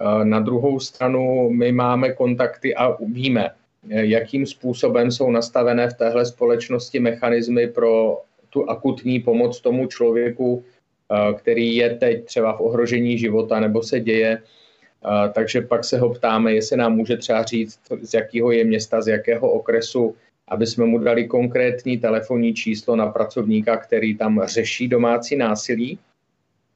Eh, 0.00 0.24
na 0.24 0.40
druhou 0.40 0.80
stranu 0.80 1.50
my 1.50 1.72
máme 1.72 2.12
kontakty 2.12 2.74
a 2.74 2.96
víme, 3.00 3.50
jakým 3.88 4.46
způsobem 4.46 5.10
jsou 5.10 5.30
nastavené 5.30 5.90
v 5.90 5.94
téhle 5.94 6.26
společnosti 6.26 7.00
mechanismy 7.00 7.66
pro 7.66 8.20
tu 8.56 8.70
akutní 8.70 9.20
pomoc 9.20 9.60
tomu 9.60 9.86
člověku, 9.86 10.64
eh, 10.64 11.34
který 11.34 11.76
je 11.76 11.90
teď 12.00 12.24
třeba 12.24 12.56
v 12.56 12.60
ohrožení 12.60 13.18
života 13.18 13.60
nebo 13.60 13.82
se 13.84 14.00
děje. 14.00 14.40
Eh, 14.40 15.28
takže 15.36 15.60
pak 15.60 15.84
se 15.84 16.00
ho 16.00 16.08
ptáme, 16.16 16.56
jestli 16.56 16.76
nám 16.76 16.96
může 16.96 17.16
třeba 17.16 17.42
říct, 17.44 17.80
z 18.02 18.14
jakého 18.14 18.48
je 18.52 18.64
města, 18.64 19.02
z 19.02 19.20
jakého 19.20 19.44
okresu, 19.44 20.16
aby 20.48 20.64
jsme 20.66 20.84
mu 20.88 20.98
dali 20.98 21.28
konkrétní 21.28 22.00
telefonní 22.00 22.54
číslo 22.54 22.96
na 22.96 23.12
pracovníka, 23.12 23.76
který 23.76 24.16
tam 24.16 24.40
řeší 24.48 24.88
domácí 24.88 25.36
násilí. 25.36 25.98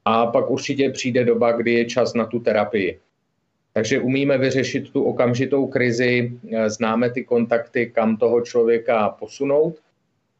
A 0.05 0.27
pak 0.29 0.49
určitě 0.49 0.89
přijde 0.89 1.25
doba, 1.25 1.51
kdy 1.51 1.71
je 1.73 1.85
čas 1.85 2.13
na 2.13 2.25
tu 2.29 2.39
terapii. 2.39 2.99
Takže 3.73 4.05
umíme 4.05 4.37
vyřešit 4.37 4.93
tu 4.93 5.01
okamžitou 5.03 5.65
krizi, 5.65 6.29
eh, 6.29 6.69
známe 6.69 7.09
ty 7.09 7.25
kontakty, 7.25 7.89
kam 7.89 8.17
toho 8.21 8.41
člověka 8.45 9.09
posunout 9.09 9.81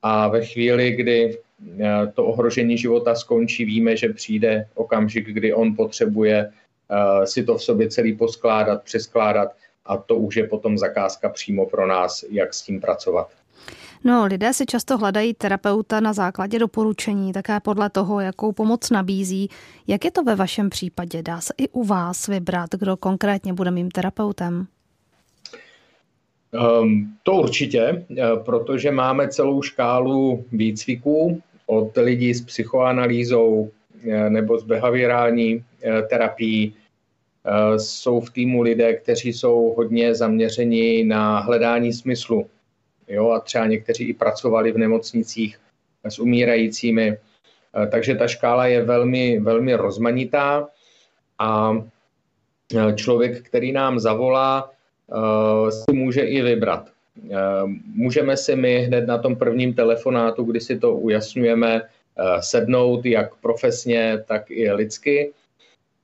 a 0.01 0.27
ve 0.27 0.45
chvíli, 0.45 0.91
kdy 0.91 1.37
eh, 1.79 2.11
to 2.13 2.25
ohrožení 2.25 2.77
života 2.77 3.15
skončí, 3.15 3.65
víme, 3.65 3.97
že 3.97 4.09
přijde 4.09 4.67
okamžik, 4.75 5.27
kdy 5.27 5.53
on 5.53 5.75
potřebuje 5.75 6.51
eh, 6.91 7.27
si 7.27 7.43
to 7.43 7.57
v 7.57 7.63
sobě 7.63 7.89
celý 7.89 8.17
poskládat, 8.17 8.83
přeskládat 8.83 9.51
a 9.85 9.97
to 9.97 10.15
už 10.15 10.35
je 10.35 10.47
potom 10.47 10.77
zakázka 10.77 11.29
přímo 11.29 11.65
pro 11.65 11.87
nás, 11.87 12.25
jak 12.29 12.53
s 12.53 12.61
tím 12.61 12.81
pracovat. 12.81 13.29
No, 14.03 14.25
lidé 14.25 14.53
si 14.53 14.65
často 14.65 14.97
hledají 14.97 15.33
terapeuta 15.33 15.99
na 15.99 16.13
základě 16.13 16.59
doporučení, 16.59 17.33
také 17.33 17.59
podle 17.59 17.89
toho, 17.89 18.19
jakou 18.19 18.51
pomoc 18.51 18.89
nabízí. 18.89 19.49
Jak 19.87 20.05
je 20.05 20.11
to 20.11 20.23
ve 20.23 20.35
vašem 20.35 20.69
případě? 20.69 21.23
Dá 21.23 21.41
se 21.41 21.53
i 21.57 21.69
u 21.69 21.83
vás 21.83 22.27
vybrat, 22.27 22.69
kdo 22.79 22.97
konkrétně 22.97 23.53
bude 23.53 23.71
mým 23.71 23.91
terapeutem? 23.91 24.67
Um, 26.51 27.17
to 27.23 27.33
určitě, 27.33 28.05
eh, 28.17 28.23
protože 28.45 28.91
máme 28.91 29.27
celou 29.27 29.61
škálu 29.61 30.45
výcviků 30.51 31.41
od 31.65 31.97
lidí 31.97 32.33
s 32.33 32.41
psychoanalýzou 32.41 33.71
eh, 34.09 34.29
nebo 34.29 34.59
s 34.59 34.63
behaviorální 34.63 35.63
eh, 35.83 36.01
terapií. 36.01 36.75
Jsou 37.77 38.19
v 38.19 38.29
týmu 38.29 38.61
lidé, 38.61 38.93
kteří 38.93 39.33
jsou 39.33 39.73
hodně 39.77 40.15
zaměřeni 40.15 41.03
na 41.03 41.39
hledání 41.39 41.93
smyslu 41.93 42.49
jo, 43.07 43.29
a 43.29 43.39
třeba 43.39 43.65
někteří 43.65 44.03
i 44.03 44.13
pracovali 44.13 44.71
v 44.71 44.77
nemocnicích 44.77 45.57
s 46.05 46.19
umírajícími. 46.19 47.17
Takže 47.91 48.15
ta 48.15 48.27
škála 48.27 48.67
je 48.67 48.85
velmi, 48.85 49.39
velmi 49.39 49.75
rozmanitá 49.75 50.67
a 51.39 51.71
člověk, 52.95 53.41
který 53.41 53.71
nám 53.71 53.99
zavolá, 53.99 54.69
si 55.69 55.93
může 55.93 56.21
i 56.21 56.41
vybrat. 56.41 56.89
Můžeme 57.95 58.37
si 58.37 58.55
my 58.55 58.79
hned 58.79 59.07
na 59.07 59.17
tom 59.17 59.35
prvním 59.35 59.73
telefonátu, 59.73 60.43
kdy 60.43 60.59
si 60.59 60.79
to 60.79 60.95
ujasňujeme, 60.95 61.81
sednout 62.39 63.05
jak 63.05 63.35
profesně, 63.35 64.23
tak 64.27 64.51
i 64.51 64.71
lidsky. 64.71 65.31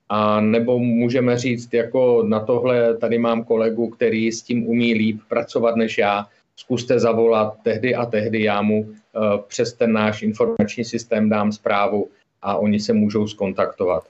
A 0.09 0.41
nebo 0.41 0.79
můžeme 0.79 1.37
říct, 1.37 1.73
jako 1.73 2.23
na 2.23 2.39
tohle 2.39 2.97
tady 2.97 3.17
mám 3.17 3.43
kolegu, 3.43 3.89
který 3.89 4.31
s 4.31 4.41
tím 4.41 4.67
umí 4.67 4.93
líp 4.93 5.19
pracovat 5.27 5.75
než 5.75 5.97
já, 5.97 6.25
zkuste 6.55 6.99
zavolat 6.99 7.53
tehdy 7.63 7.95
a 7.95 8.05
tehdy, 8.05 8.43
já 8.43 8.61
mu 8.61 8.87
eh, 8.89 9.19
přes 9.47 9.73
ten 9.73 9.93
náš 9.93 10.21
informační 10.21 10.85
systém 10.85 11.29
dám 11.29 11.51
zprávu 11.51 12.07
a 12.41 12.57
oni 12.57 12.79
se 12.79 12.93
můžou 12.93 13.27
skontaktovat. 13.27 14.03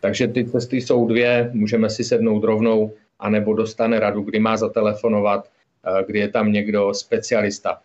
Takže 0.00 0.28
ty 0.28 0.44
cesty 0.44 0.80
jsou 0.80 1.08
dvě, 1.08 1.50
můžeme 1.52 1.90
si 1.90 2.04
sednout 2.04 2.44
rovnou, 2.44 2.92
anebo 3.20 3.54
dostane 3.54 4.00
radu, 4.00 4.22
kdy 4.22 4.38
má 4.38 4.56
zatelefonovat, 4.56 5.48
eh, 5.84 6.04
kdy 6.06 6.18
je 6.18 6.28
tam 6.28 6.52
někdo 6.52 6.94
specialista 6.94 7.78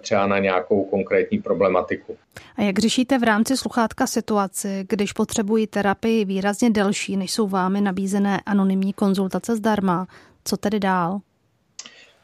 třeba 0.00 0.26
na 0.26 0.38
nějakou 0.38 0.84
konkrétní 0.84 1.38
problematiku. 1.38 2.16
A 2.56 2.62
jak 2.62 2.78
řešíte 2.78 3.18
v 3.18 3.22
rámci 3.22 3.56
sluchátka 3.56 4.06
situaci, 4.06 4.84
když 4.88 5.12
potřebují 5.12 5.66
terapii 5.66 6.24
výrazně 6.24 6.70
delší, 6.70 7.16
než 7.16 7.32
jsou 7.32 7.48
vámi 7.48 7.80
nabízené 7.80 8.40
anonymní 8.46 8.92
konzultace 8.92 9.56
zdarma? 9.56 10.06
Co 10.44 10.56
tedy 10.56 10.80
dál? 10.80 11.18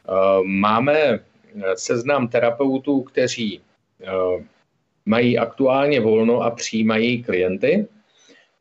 Eh, 0.08 0.12
máme 0.44 1.18
seznam 1.74 2.28
terapeutů, 2.28 3.02
kteří 3.02 3.60
eh, 4.02 4.06
mají 5.06 5.38
aktuálně 5.38 6.00
volno 6.00 6.40
a 6.40 6.50
přijímají 6.50 7.22
klienty. 7.22 7.86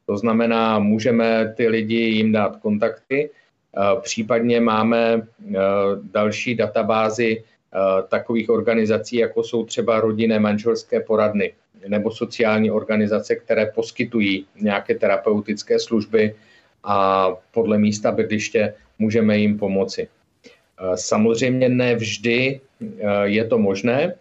To 0.06 0.18
znamená, 0.18 0.80
můžeme 0.80 1.54
ty 1.58 1.68
lidi 1.68 1.96
jim 1.96 2.32
dát 2.32 2.56
kontakty. 2.56 3.30
Eh, 3.78 4.02
případně 4.02 4.62
máme 4.62 5.28
další 6.12 6.56
databázy 6.56 7.44
takových 8.10 8.50
organizací, 8.50 9.16
jako 9.16 9.44
jsou 9.44 9.66
třeba 9.66 10.00
rodinné 10.00 10.40
manželské 10.40 11.00
poradny 11.00 11.54
nebo 11.88 12.12
sociální 12.12 12.72
organizace, 12.72 13.36
které 13.36 13.66
poskytují 13.66 14.46
nějaké 14.62 14.96
terapeutické 14.96 15.80
služby 15.80 16.36
a 16.84 17.28
podle 17.52 17.78
místa 17.78 18.12
bydliště 18.12 18.74
můžeme 19.00 19.38
jim 19.38 19.58
pomoci. 19.58 20.08
Samozřejmě 20.96 21.70
ne 21.70 21.96
vždy 21.96 22.62
je 23.24 23.46
to 23.46 23.58
možné, 23.58 24.16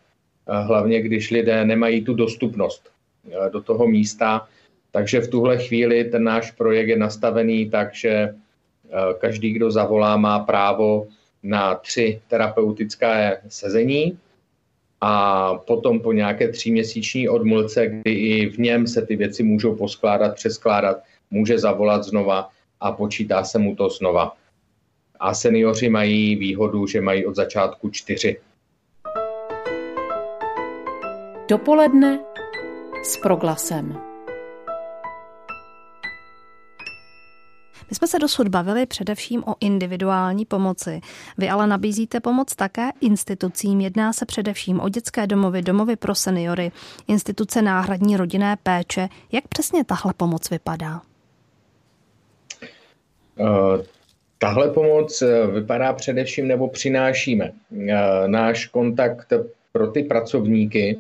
hlavně 0.47 1.03
když 1.03 1.31
lidé 1.31 1.65
nemají 1.65 2.05
tu 2.05 2.15
dostupnost 2.15 2.91
do 3.53 3.63
toho 3.63 3.87
místa. 3.87 4.49
Takže 4.91 5.21
v 5.21 5.29
tuhle 5.29 5.59
chvíli 5.59 6.05
ten 6.05 6.25
náš 6.25 6.51
projekt 6.51 6.89
je 6.89 6.97
nastavený 6.97 7.71
tak, 7.71 7.95
že 7.95 8.35
každý, 9.19 9.53
kdo 9.53 9.71
zavolá, 9.71 10.17
má 10.17 10.39
právo 10.39 11.07
na 11.43 11.75
tři 11.75 12.21
terapeutická 12.29 13.37
sezení 13.49 14.19
a 15.01 15.55
potom 15.55 16.01
po 16.01 16.13
nějaké 16.13 16.49
tříměsíční 16.49 17.29
odmlce, 17.29 17.87
kdy 17.87 18.13
i 18.13 18.47
v 18.51 18.59
něm 18.59 18.87
se 18.87 19.07
ty 19.07 19.17
věci 19.17 19.43
můžou 19.43 19.75
poskládat, 19.75 20.35
přeskládat, 20.35 20.97
může 21.31 21.59
zavolat 21.59 22.05
znova 22.05 22.49
a 22.81 22.93
počítá 22.93 23.45
se 23.45 23.59
mu 23.59 23.77
to 23.77 23.89
znova. 23.89 24.37
A 25.21 25.35
seniori 25.35 25.89
mají 25.89 26.37
výhodu, 26.37 26.87
že 26.87 27.01
mají 27.01 27.27
od 27.27 27.37
začátku 27.37 27.91
čtyři. 27.91 28.41
Dopoledne 31.49 32.21
s 33.05 33.17
proglasem. 33.17 34.12
My 37.93 37.97
jsme 37.97 38.07
se 38.09 38.19
dosud 38.19 38.49
bavili 38.49 38.87
především 38.87 39.45
o 39.47 39.55
individuální 39.61 40.45
pomoci. 40.45 41.01
Vy 41.39 41.49
ale 41.49 41.67
nabízíte 41.67 42.21
pomoc 42.21 42.55
také 42.55 42.89
institucím. 43.01 43.81
Jedná 43.81 44.13
se 44.13 44.27
především 44.27 44.81
o 44.81 44.89
dětské 44.89 45.27
domovy, 45.27 45.63
domovy 45.63 45.97
pro 45.97 46.15
seniory, 46.15 46.73
instituce 47.09 47.63
náhradní 47.63 48.17
rodinné 48.17 48.57
péče. 48.63 49.09
Jak 49.33 49.49
přesně 49.49 49.85
tahle 49.85 50.13
pomoc 50.17 50.51
vypadá? 50.51 51.01
Uh, 53.39 53.49
tahle 54.39 54.69
pomoc 54.69 55.23
eh, 55.23 55.47
vypadá 55.47 55.93
především, 55.93 56.49
nebo 56.49 56.69
přinášíme 56.69 57.53
uh, 57.71 57.87
náš 58.27 58.67
kontakt 58.67 59.33
pro 59.73 59.87
ty 59.87 60.03
pracovníky, 60.03 60.99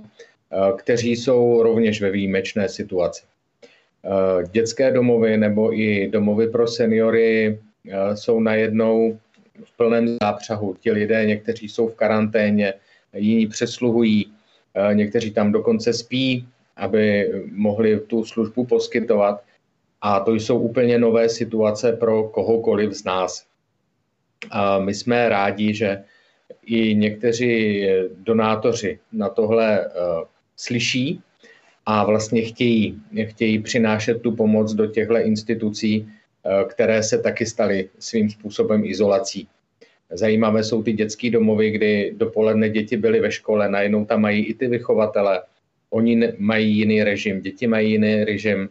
kteří 0.78 1.16
jsou 1.16 1.62
rovněž 1.62 2.02
ve 2.02 2.10
výjimečné 2.10 2.68
situaci. 2.68 3.22
Eh, 4.04 4.48
dětské 4.50 4.90
domovy 4.90 5.36
nebo 5.36 5.78
i 5.78 6.08
domovy 6.08 6.48
pro 6.48 6.66
seniory 6.66 7.60
eh, 7.88 8.16
jsou 8.16 8.40
najednou 8.40 9.18
v 9.64 9.76
plném 9.76 10.16
zápřahu. 10.22 10.76
Ti 10.80 10.92
lidé, 10.92 11.26
někteří 11.26 11.68
jsou 11.68 11.88
v 11.88 11.94
karanténě, 11.94 12.74
jiní 13.14 13.46
přesluhují, 13.46 14.32
eh, 14.74 14.94
někteří 14.94 15.30
tam 15.30 15.52
dokonce 15.52 15.92
spí, 15.92 16.46
aby 16.76 17.32
mohli 17.52 18.00
tu 18.00 18.24
službu 18.24 18.64
poskytovat. 18.66 19.42
A 20.00 20.20
to 20.20 20.34
jsou 20.34 20.58
úplně 20.58 20.98
nové 20.98 21.28
situace 21.28 21.92
pro 21.92 22.28
kohokoliv 22.28 22.92
z 22.92 23.04
nás. 23.04 23.46
A 24.50 24.78
my 24.78 24.94
jsme 24.94 25.28
rádi, 25.28 25.74
že 25.74 26.02
i 26.66 26.94
někteří 26.94 27.86
donátoři 28.16 28.98
na 29.12 29.28
tohle 29.28 29.90
slyší 30.56 31.22
a 31.86 32.04
vlastně 32.04 32.42
chtějí, 32.42 33.02
chtějí 33.24 33.58
přinášet 33.58 34.22
tu 34.22 34.36
pomoc 34.36 34.72
do 34.72 34.86
těchto 34.86 35.18
institucí, 35.18 36.08
eh, 36.08 36.64
které 36.64 37.02
se 37.02 37.18
taky 37.18 37.46
staly 37.46 37.88
svým 37.98 38.30
způsobem 38.30 38.84
izolací. 38.84 39.48
Zajímavé 40.10 40.64
jsou 40.64 40.82
ty 40.82 40.92
dětské 40.92 41.30
domovy, 41.30 41.70
kdy 41.70 42.14
dopoledne 42.16 42.70
děti 42.70 42.96
byly 42.96 43.20
ve 43.20 43.32
škole, 43.32 43.68
najednou 43.68 44.04
tam 44.04 44.20
mají 44.20 44.44
i 44.44 44.54
ty 44.54 44.66
vychovatele. 44.68 45.42
Oni 45.90 46.32
mají 46.38 46.78
jiný 46.78 47.02
režim, 47.02 47.40
děti 47.40 47.66
mají 47.66 47.90
jiný 47.90 48.24
režim. 48.24 48.68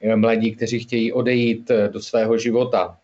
Eh, 0.00 0.16
mladí, 0.16 0.52
kteří 0.54 0.78
chtějí 0.78 1.12
odejít 1.12 1.70
eh, 1.70 1.88
do 1.88 2.00
svého 2.00 2.38
života, 2.38 2.98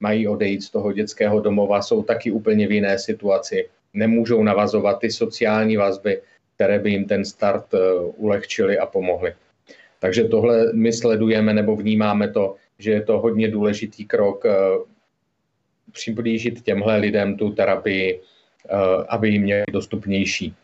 mají 0.00 0.28
odejít 0.28 0.62
z 0.62 0.70
toho 0.70 0.92
dětského 0.92 1.40
domova, 1.40 1.82
jsou 1.82 2.02
taky 2.02 2.30
úplně 2.30 2.66
v 2.66 2.72
jiné 2.72 2.98
situaci. 2.98 3.68
Nemůžou 3.94 4.42
navazovat 4.42 5.00
ty 5.00 5.10
sociální 5.10 5.76
vazby, 5.76 6.20
které 6.60 6.78
by 6.78 6.90
jim 6.90 7.04
ten 7.04 7.24
start 7.24 7.74
eh, 7.74 7.78
ulehčili 8.20 8.78
a 8.78 8.86
pomohli. 8.86 9.32
Takže 9.98 10.24
tohle 10.24 10.72
my 10.72 10.92
sledujeme 10.92 11.54
nebo 11.54 11.76
vnímáme 11.76 12.28
to, 12.28 12.56
že 12.78 12.90
je 12.90 13.02
to 13.02 13.18
hodně 13.18 13.48
důležitý 13.48 14.04
krok 14.04 14.44
eh, 14.44 14.52
přiblížit 15.92 16.62
těmhle 16.62 16.96
lidem 16.96 17.36
tu 17.36 17.50
terapii, 17.50 18.20
eh, 18.20 18.76
aby 19.08 19.28
jim 19.28 19.42
měli 19.42 19.64
dostupnější. 19.72 20.54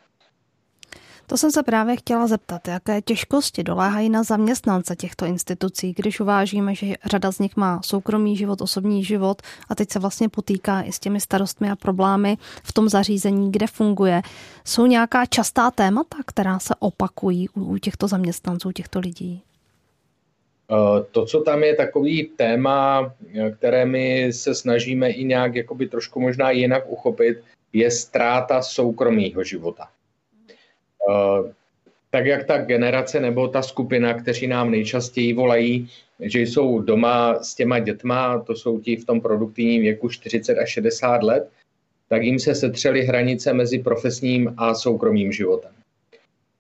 To 1.27 1.37
jsem 1.37 1.51
se 1.51 1.63
právě 1.63 1.97
chtěla 1.97 2.27
zeptat, 2.27 2.69
jaké 2.69 3.03
těžkosti 3.03 3.63
doléhají 3.63 4.11
na 4.11 4.23
zaměstnance 4.23 4.97
těchto 4.97 5.25
institucí, 5.25 5.95
když 5.97 6.21
uvážíme, 6.21 6.75
že 6.75 6.95
řada 7.05 7.33
z 7.33 7.39
nich 7.39 7.57
má 7.57 7.81
soukromý 7.85 8.37
život, 8.37 8.61
osobní 8.61 9.05
život 9.05 9.43
a 9.69 9.75
teď 9.75 9.91
se 9.91 9.99
vlastně 9.99 10.29
potýká 10.29 10.83
i 10.83 10.93
s 10.93 10.99
těmi 10.99 11.21
starostmi 11.21 11.71
a 11.71 11.77
problémy 11.77 12.37
v 12.63 12.73
tom 12.73 12.89
zařízení, 12.89 13.53
kde 13.53 13.67
funguje. 13.67 14.23
Jsou 14.65 14.87
nějaká 14.87 15.27
častá 15.27 15.71
témata, 15.71 16.17
která 16.27 16.59
se 16.59 16.75
opakují 16.79 17.49
u 17.49 17.79
těchto 17.79 18.09
zaměstnanců, 18.09 18.73
těchto 18.73 18.99
lidí? 18.99 19.43
Eh, 20.71 21.05
to, 21.11 21.27
co 21.27 21.41
tam 21.41 21.63
je 21.63 21.77
takový 21.77 22.31
téma, 22.37 23.13
které 23.59 23.87
my 23.87 24.33
se 24.33 24.55
snažíme 24.55 25.11
i 25.11 25.25
nějak 25.25 25.55
jakoby 25.55 25.89
trošku 25.89 26.21
možná 26.21 26.51
jinak 26.51 26.85
uchopit, 26.87 27.39
je 27.73 27.91
ztráta 27.91 28.63
soukromého 28.63 29.45
života. 29.45 29.89
Eh, 31.11 31.53
tak 32.11 32.27
jak 32.27 32.45
ta 32.45 32.59
generace 32.59 33.21
nebo 33.21 33.49
ta 33.49 33.63
skupina, 33.63 34.15
kteří 34.15 34.47
nám 34.47 34.71
nejčastěji 34.71 35.33
volají, 35.33 35.89
že 36.21 36.41
jsou 36.41 36.81
doma 36.81 37.43
s 37.43 37.55
těma 37.55 37.79
dětma, 37.79 38.39
to 38.39 38.55
jsou 38.55 38.81
ti 38.81 38.97
v 38.97 39.05
tom 39.05 39.21
produktivním 39.21 39.83
věku 39.83 40.09
40 40.09 40.59
až 40.59 40.71
60 40.71 41.23
let, 41.23 41.51
tak 42.09 42.23
jim 42.23 42.39
se 42.39 42.55
setřely 42.55 43.03
hranice 43.03 43.53
mezi 43.53 43.79
profesním 43.79 44.55
a 44.57 44.75
soukromým 44.75 45.33
životem. 45.33 45.71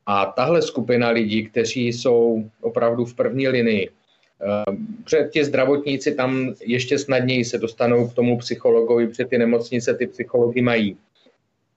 A 0.07 0.26
tahle 0.26 0.62
skupina 0.62 1.09
lidí, 1.09 1.44
kteří 1.47 1.88
jsou 1.88 2.44
opravdu 2.61 3.05
v 3.05 3.14
první 3.14 3.49
linii, 3.49 3.88
eh, 3.88 4.76
Před 5.05 5.30
ti 5.30 5.44
zdravotníci 5.44 6.14
tam 6.14 6.55
ještě 6.61 6.99
snadněji 6.99 7.44
se 7.44 7.59
dostanou 7.59 8.09
k 8.09 8.14
tomu 8.14 8.38
psychologovi, 8.38 9.07
protože 9.07 9.24
ty 9.24 9.38
nemocnice 9.38 9.94
ty 9.94 10.07
psychologi 10.07 10.62
mají. 10.62 10.97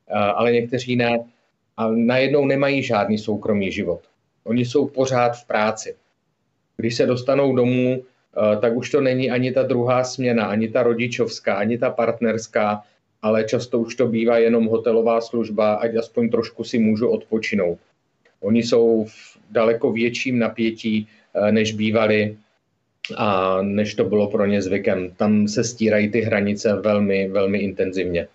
Eh, 0.07 0.13
ale 0.13 0.51
někteří 0.51 0.95
ne 0.95 1.19
a 1.79 1.87
najednou 1.87 2.45
nemají 2.45 2.83
žádný 2.83 3.17
soukromý 3.17 3.71
život. 3.71 4.01
Oni 4.43 4.65
jsou 4.65 4.87
pořád 4.87 5.31
v 5.31 5.47
práci. 5.47 5.95
Když 6.77 6.95
se 6.95 7.05
dostanou 7.05 7.55
domů, 7.55 8.03
eh, 8.03 8.57
tak 8.57 8.75
už 8.75 8.89
to 8.89 9.01
není 9.01 9.31
ani 9.31 9.51
ta 9.51 9.63
druhá 9.63 10.03
směna, 10.03 10.45
ani 10.45 10.67
ta 10.67 10.83
rodičovská, 10.83 11.55
ani 11.55 11.77
ta 11.77 11.89
partnerská, 11.89 12.83
ale 13.21 13.43
často 13.43 13.79
už 13.79 13.95
to 13.95 14.07
bývá 14.07 14.37
jenom 14.37 14.67
hotelová 14.67 15.21
služba, 15.21 15.73
ať 15.73 15.95
aspoň 15.95 16.29
trošku 16.29 16.63
si 16.63 16.79
můžu 16.79 17.07
odpočinout. 17.07 17.79
Oni 18.39 18.63
jsou 18.63 19.05
v 19.05 19.37
daleko 19.51 19.91
větším 19.91 20.39
napětí, 20.39 21.07
eh, 21.07 21.51
než 21.51 21.73
bývali 21.73 22.37
a 23.17 23.61
než 23.61 23.95
to 23.95 24.03
bylo 24.03 24.27
pro 24.27 24.45
ně 24.45 24.61
zvykem. 24.61 25.11
Tam 25.17 25.47
se 25.47 25.63
stírají 25.63 26.11
ty 26.11 26.21
hranice 26.21 26.73
velmi, 26.73 27.27
velmi 27.27 27.57
intenzivně. 27.57 28.27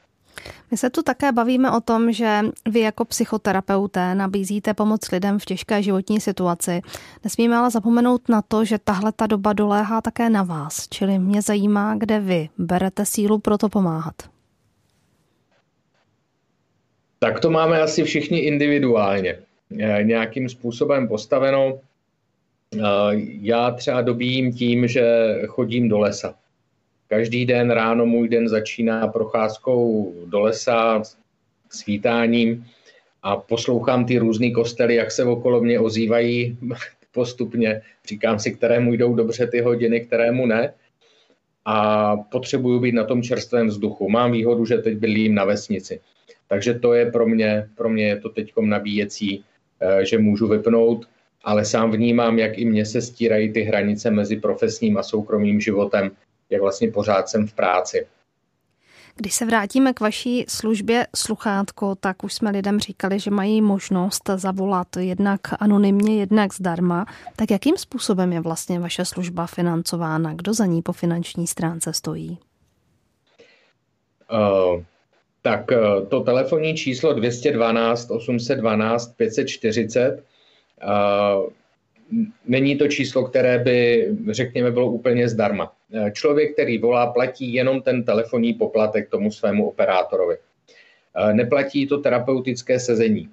My 0.71 0.77
se 0.77 0.91
tu 0.91 1.03
také 1.03 1.33
bavíme 1.33 1.71
o 1.71 1.81
tom, 1.81 2.13
že 2.13 2.41
vy 2.69 2.81
jako 2.81 3.05
psychoterapeuté 3.05 4.15
nabízíte 4.15 4.75
pomoc 4.75 5.11
lidem 5.11 5.39
v 5.39 5.45
těžké 5.45 5.83
životní 5.83 6.21
situaci. 6.21 6.81
Nesmíme 7.25 7.57
ale 7.57 7.71
zapomenout 7.71 8.29
na 8.29 8.43
to, 8.43 8.65
že 8.65 8.79
tahle 8.85 9.13
ta 9.13 9.27
doba 9.27 9.53
doléhá 9.53 10.01
také 10.01 10.31
na 10.31 10.43
vás. 10.43 10.89
Čili 10.89 11.19
mě 11.19 11.43
zajímá, 11.43 11.95
kde 11.95 12.21
vy 12.21 12.49
berete 12.59 13.07
sílu 13.07 13.39
pro 13.39 13.59
to 13.59 13.69
pomáhat. 13.69 14.15
Tak 17.19 17.41
to 17.41 17.51
máme 17.51 17.83
asi 17.83 18.05
všichni 18.05 18.39
individuálně. 18.39 19.39
Nějakým 20.03 20.49
způsobem 20.49 21.09
postaveno. 21.09 21.79
Já 23.41 23.71
třeba 23.71 24.03
dobím 24.03 24.53
tím, 24.53 24.89
že 24.89 25.35
chodím 25.47 25.89
do 25.89 25.99
lesa. 25.99 26.35
Každý 27.09 27.47
den 27.47 27.71
ráno 27.71 28.07
můj 28.07 28.29
den 28.29 28.49
začíná 28.49 29.09
procházkou 29.09 30.15
do 30.27 30.41
lesa, 30.41 31.03
svítáním 31.71 32.67
a 33.23 33.37
poslouchám 33.37 34.05
ty 34.05 34.19
různé 34.19 34.51
kostely, 34.51 34.95
jak 34.95 35.11
se 35.11 35.25
okolo 35.25 35.61
mě 35.61 35.81
ozývají 35.81 36.59
postupně. 37.13 37.83
Říkám 38.09 38.39
si, 38.39 38.53
kterému 38.53 38.93
jdou 38.93 39.15
dobře 39.15 39.47
ty 39.47 39.61
hodiny, 39.61 40.01
kterému 40.01 40.47
ne. 40.47 40.75
A 41.65 42.17
potřebuju 42.17 42.81
být 42.81 42.95
na 42.95 43.05
tom 43.05 43.23
čerstvém 43.23 43.67
vzduchu. 43.67 44.09
Mám 44.09 44.33
výhodu, 44.33 44.67
že 44.67 44.79
teď 44.79 44.99
bydlím 44.99 45.35
na 45.35 45.45
vesnici. 45.45 46.01
Takže 46.49 46.75
to 46.75 46.95
je 46.95 47.13
pro 47.13 47.27
mě, 47.27 47.69
pro 47.75 47.89
mě 47.89 48.07
je 48.07 48.17
to 48.17 48.29
teď 48.29 48.53
nabíjecí, 48.61 49.45
eh, 49.81 50.07
že 50.07 50.19
můžu 50.19 50.49
vypnout, 50.49 51.09
ale 51.45 51.65
sám 51.65 51.91
vnímám, 51.91 52.39
jak 52.39 52.59
i 52.59 52.65
mně 52.65 52.87
se 52.87 53.01
stírají 53.01 53.53
ty 53.53 53.63
hranice 53.63 54.11
mezi 54.11 54.37
profesním 54.37 54.97
a 54.99 55.03
soukromým 55.03 55.61
životem, 55.61 56.11
jak 56.55 56.63
vlastně 56.63 56.91
pořád 56.91 57.29
jsem 57.29 57.47
v 57.47 57.53
práci. 57.53 58.07
Když 59.17 59.35
se 59.35 59.47
vrátíme 59.47 59.93
k 59.93 60.01
vaší 60.01 60.45
službě 60.49 61.07
sluchátko, 61.17 61.95
tak 61.95 62.25
už 62.25 62.35
jsme 62.35 62.51
lidem 62.51 62.81
říkali, 62.81 63.21
že 63.21 63.31
mají 63.31 63.63
možnost 63.63 64.31
zavolat 64.37 64.97
jednak 64.99 65.41
anonymně, 65.59 66.17
jednak 66.17 66.55
zdarma. 66.55 67.07
Tak 67.37 67.51
jakým 67.51 67.77
způsobem 67.77 68.33
je 68.33 68.41
vlastně 68.41 68.81
vaše 68.81 69.05
služba 69.05 69.47
financována? 69.47 70.35
Kdo 70.35 70.55
za 70.55 70.67
ní 70.67 70.83
po 70.83 70.93
finanční 70.93 71.47
stránce 71.47 71.93
stojí? 71.93 72.39
Uh, 74.33 74.83
tak 75.43 75.71
uh, 75.71 76.09
to 76.09 76.21
telefonní 76.21 76.77
číslo 76.77 77.13
212 77.13 78.11
812 78.11 79.07
540 79.17 80.25
uh, 80.85 81.51
není 82.47 82.77
to 82.77 82.89
číslo, 82.89 83.25
které 83.25 83.59
by, 83.59 84.09
řekněme, 84.31 84.71
bylo 84.71 84.91
úplně 84.91 85.29
zdarma. 85.29 85.73
Eh, 85.95 86.11
člověk, 86.11 86.53
který 86.53 86.79
volá, 86.79 87.07
platí 87.07 87.55
jenom 87.55 87.83
ten 87.83 88.05
telefonní 88.05 88.55
poplatek 88.55 89.09
tomu 89.09 89.31
svému 89.31 89.69
operátorovi. 89.69 90.37
Eh, 90.37 91.35
neplatí 91.35 91.87
to 91.87 91.99
terapeutické 91.99 92.81
sezení. 92.81 93.29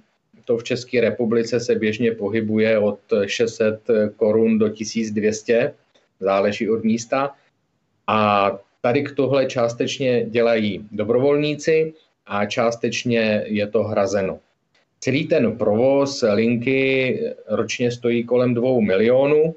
To 0.46 0.58
v 0.58 0.64
České 0.64 1.02
republice 1.02 1.60
se 1.60 1.76
běžně 1.76 2.12
pohybuje 2.12 2.80
od 2.80 3.00
600 3.26 3.82
korun 4.16 4.60
do 4.60 4.70
1200, 4.70 5.74
záleží 6.20 6.70
od 6.70 6.84
místa. 6.84 7.34
A 8.08 8.52
tady 8.82 9.04
k 9.04 9.12
tohle 9.12 9.46
částečně 9.46 10.26
dělají 10.26 10.88
dobrovolníci 10.92 11.94
a 12.26 12.46
částečně 12.46 13.44
je 13.46 13.68
to 13.68 13.84
hrazeno. 13.84 14.40
Celý 15.00 15.28
ten 15.28 15.58
provoz 15.58 16.24
linky 16.34 17.20
ročně 17.48 17.92
stojí 17.92 18.24
kolem 18.24 18.54
dvou 18.54 18.82
milionů 18.82 19.56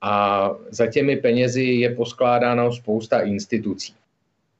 a 0.00 0.50
za 0.70 0.86
těmi 0.86 1.16
penězi 1.16 1.62
je 1.62 1.94
poskládáno 1.94 2.72
spousta 2.72 3.20
institucí. 3.20 3.94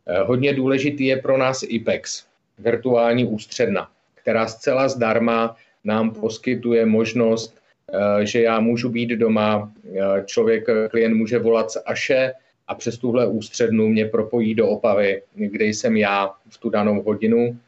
Eh, 0.06 0.22
hodně 0.22 0.54
důležitý 0.54 1.06
je 1.06 1.16
pro 1.16 1.38
nás 1.38 1.64
IPEX, 1.68 2.26
virtuální 2.58 3.26
ústředna, 3.26 3.90
která 4.14 4.46
zcela 4.46 4.88
zdarma 4.88 5.56
nám 5.84 6.10
poskytuje 6.10 6.86
možnost, 6.86 7.56
eh, 7.92 8.26
že 8.26 8.42
já 8.42 8.60
můžu 8.60 8.88
být 8.88 9.10
doma, 9.10 9.72
eh, 9.94 10.24
člověk, 10.26 10.66
klient 10.90 11.14
může 11.14 11.38
volat 11.38 11.70
z 11.70 11.82
Aše 11.86 12.32
a 12.68 12.74
přes 12.74 12.98
tuhle 12.98 13.26
ústřednu 13.26 13.88
mě 13.88 14.04
propojí 14.06 14.54
do 14.54 14.68
Opavy, 14.68 15.22
kde 15.34 15.64
jsem 15.64 15.96
já 15.96 16.30
v 16.48 16.58
tu 16.58 16.70
danou 16.70 17.02
hodinu 17.02 17.58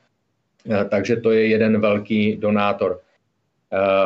takže 0.89 1.17
to 1.17 1.31
je 1.31 1.47
jeden 1.47 1.81
velký 1.81 2.37
donátor. 2.37 3.01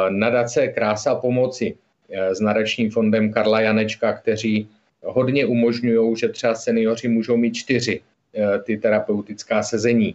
Nadace 0.08 0.68
Krása 0.68 1.14
pomoci 1.14 1.76
s 2.10 2.40
nadačním 2.40 2.90
fondem 2.90 3.32
Karla 3.32 3.60
Janečka, 3.60 4.12
kteří 4.12 4.68
hodně 5.02 5.46
umožňují, 5.46 6.16
že 6.16 6.28
třeba 6.28 6.54
seniori 6.54 7.08
můžou 7.08 7.36
mít 7.36 7.54
čtyři 7.54 8.00
ty 8.64 8.76
terapeutická 8.76 9.62
sezení. 9.62 10.14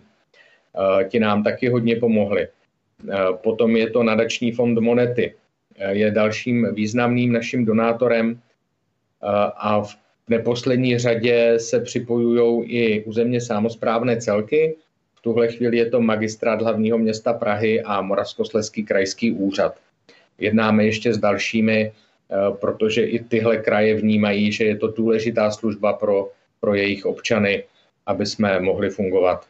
Ti 1.09 1.19
nám 1.19 1.43
taky 1.43 1.69
hodně 1.69 1.95
pomohli. 1.95 2.47
Potom 3.43 3.75
je 3.75 3.89
to 3.89 4.03
nadační 4.03 4.51
fond 4.51 4.79
Monety. 4.79 5.33
Je 5.89 6.11
dalším 6.11 6.67
významným 6.73 7.33
naším 7.33 7.65
donátorem 7.65 8.39
a 9.57 9.81
v 9.81 9.95
neposlední 10.29 10.97
řadě 10.97 11.53
se 11.57 11.79
připojují 11.79 12.71
i 12.71 13.03
územně 13.03 13.41
samozprávné 13.41 14.21
celky, 14.21 14.75
v 15.15 15.21
tuhle 15.21 15.47
chvíli 15.47 15.77
je 15.77 15.89
to 15.89 16.01
magistrát 16.01 16.61
hlavního 16.61 16.97
města 16.97 17.33
Prahy 17.33 17.81
a 17.81 18.01
Moravskoslezský 18.01 18.83
krajský 18.83 19.31
úřad. 19.31 19.75
Jednáme 20.41 20.85
ještě 20.85 21.13
s 21.13 21.17
dalšími, 21.17 21.91
eh, 21.91 22.35
protože 22.61 23.03
i 23.03 23.23
tyhle 23.23 23.57
kraje 23.57 23.95
vnímají, 23.95 24.51
že 24.51 24.63
je 24.63 24.77
to 24.77 24.87
důležitá 24.87 25.51
služba 25.51 25.93
pro, 25.93 26.29
pro 26.59 26.73
jejich 26.73 27.05
občany, 27.05 27.63
aby 28.05 28.25
jsme 28.25 28.59
mohli 28.59 28.89
fungovat. 28.89 29.45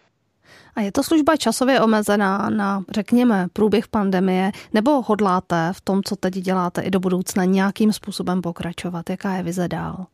A 0.76 0.82
je 0.82 0.92
to 0.92 1.04
služba 1.04 1.38
časově 1.38 1.82
omezená 1.82 2.50
na, 2.50 2.84
řekněme, 2.96 3.48
průběh 3.54 3.88
pandemie, 3.88 4.52
nebo 4.74 5.02
hodláte 5.02 5.72
v 5.76 5.82
tom, 5.82 6.04
co 6.04 6.16
teď 6.16 6.34
děláte, 6.34 6.82
i 6.82 6.92
do 6.92 7.00
budoucna 7.00 7.46
nějakým 7.46 7.94
způsobem 7.94 8.42
pokračovat? 8.42 9.10
Jaká 9.10 9.36
je 9.36 9.44
vize 9.44 9.68
dál? 9.68 10.06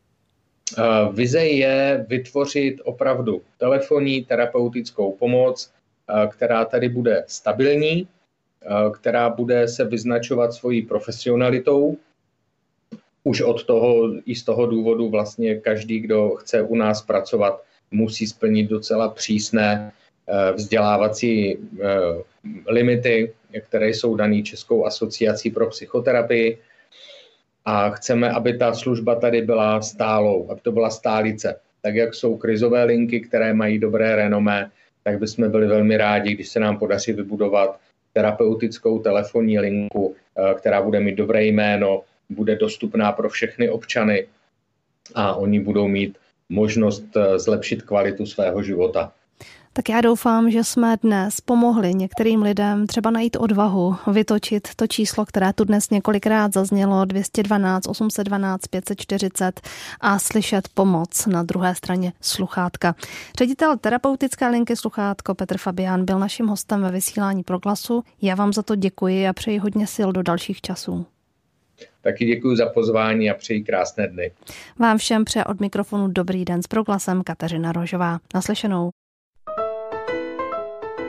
Eh, 0.78 0.82
vize 1.12 1.44
je 1.46 2.06
vytvořit 2.08 2.76
opravdu 2.84 3.42
telefonní 3.58 4.24
terapeutickou 4.24 5.12
pomoc, 5.12 5.70
eh, 5.70 6.26
která 6.26 6.64
tady 6.64 6.88
bude 6.88 7.24
stabilní, 7.26 8.08
která 8.94 9.30
bude 9.30 9.68
se 9.68 9.84
vyznačovat 9.84 10.52
svojí 10.52 10.82
profesionalitou. 10.82 11.96
Už 13.24 13.40
od 13.40 13.64
toho, 13.64 14.12
i 14.26 14.34
z 14.34 14.42
toho 14.42 14.66
důvodu 14.66 15.08
vlastně 15.08 15.54
každý, 15.54 16.00
kdo 16.00 16.30
chce 16.30 16.62
u 16.62 16.74
nás 16.74 17.02
pracovat, 17.02 17.62
musí 17.90 18.26
splnit 18.26 18.66
docela 18.66 19.08
přísné 19.08 19.92
vzdělávací 20.54 21.58
limity, 22.66 23.32
které 23.60 23.88
jsou 23.88 24.14
dané 24.14 24.42
Českou 24.42 24.86
asociací 24.86 25.50
pro 25.50 25.66
psychoterapii 25.66 26.58
a 27.64 27.90
chceme, 27.90 28.30
aby 28.30 28.58
ta 28.58 28.74
služba 28.74 29.14
tady 29.14 29.42
byla 29.42 29.82
stálou, 29.82 30.50
aby 30.50 30.60
to 30.60 30.72
byla 30.72 30.90
stálice. 30.90 31.60
Tak 31.82 31.94
jak 31.94 32.14
jsou 32.14 32.36
krizové 32.36 32.84
linky, 32.84 33.20
které 33.20 33.54
mají 33.54 33.78
dobré 33.78 34.16
renomé, 34.16 34.70
tak 35.02 35.18
bychom 35.18 35.50
byli 35.50 35.66
velmi 35.66 35.96
rádi, 35.96 36.34
když 36.34 36.48
se 36.48 36.60
nám 36.60 36.78
podaří 36.78 37.12
vybudovat 37.12 37.80
terapeutickou 38.12 38.98
telefonní 38.98 39.58
linku, 39.58 40.16
eh, 40.16 40.54
která 40.54 40.82
bude 40.82 41.00
mít 41.00 41.14
dobré 41.14 41.44
jméno, 41.44 42.02
bude 42.30 42.56
dostupná 42.56 43.12
pro 43.12 43.28
všechny 43.28 43.70
občany 43.70 44.26
a 45.14 45.34
oni 45.34 45.60
budou 45.60 45.88
mít 45.88 46.18
možnost 46.48 47.16
eh, 47.16 47.38
zlepšit 47.38 47.82
kvalitu 47.82 48.26
svého 48.26 48.62
života. 48.62 49.12
Tak 49.78 49.88
já 49.88 50.00
doufám, 50.00 50.50
že 50.50 50.64
jsme 50.64 50.96
dnes 51.02 51.40
pomohli 51.40 51.94
některým 51.94 52.42
lidem 52.42 52.86
třeba 52.86 53.10
najít 53.10 53.36
odvahu, 53.36 53.96
vytočit 54.12 54.68
to 54.76 54.86
číslo, 54.86 55.26
které 55.26 55.52
tu 55.52 55.64
dnes 55.64 55.90
několikrát 55.90 56.54
zaznělo, 56.54 57.04
212 57.04 57.88
812 57.88 58.66
540 58.66 59.60
a 60.00 60.18
slyšet 60.18 60.68
pomoc 60.74 61.26
na 61.26 61.42
druhé 61.42 61.74
straně 61.74 62.12
sluchátka. 62.20 62.94
Ředitel 63.38 63.76
terapeutické 63.76 64.48
linky 64.48 64.76
sluchátko 64.76 65.34
Petr 65.34 65.58
Fabián 65.58 66.04
byl 66.04 66.18
naším 66.18 66.46
hostem 66.46 66.82
ve 66.82 66.90
vysílání 66.90 67.42
Proglasu. 67.42 68.04
Já 68.22 68.34
vám 68.34 68.52
za 68.52 68.62
to 68.62 68.76
děkuji 68.76 69.28
a 69.28 69.32
přeji 69.32 69.58
hodně 69.58 69.86
sil 69.94 70.08
do 70.12 70.22
dalších 70.22 70.60
časů. 70.60 71.06
Taky 72.00 72.24
děkuji 72.24 72.56
za 72.56 72.66
pozvání 72.66 73.30
a 73.30 73.34
přeji 73.34 73.64
krásné 73.64 74.08
dny. 74.08 74.30
Vám 74.78 74.98
všem 74.98 75.24
přeje 75.24 75.44
od 75.44 75.60
mikrofonu 75.60 76.08
dobrý 76.08 76.44
den 76.44 76.62
s 76.62 76.66
proglasem 76.66 77.22
Kateřina 77.22 77.72
Rožová. 77.72 78.18
Naslyšenou. 78.34 78.90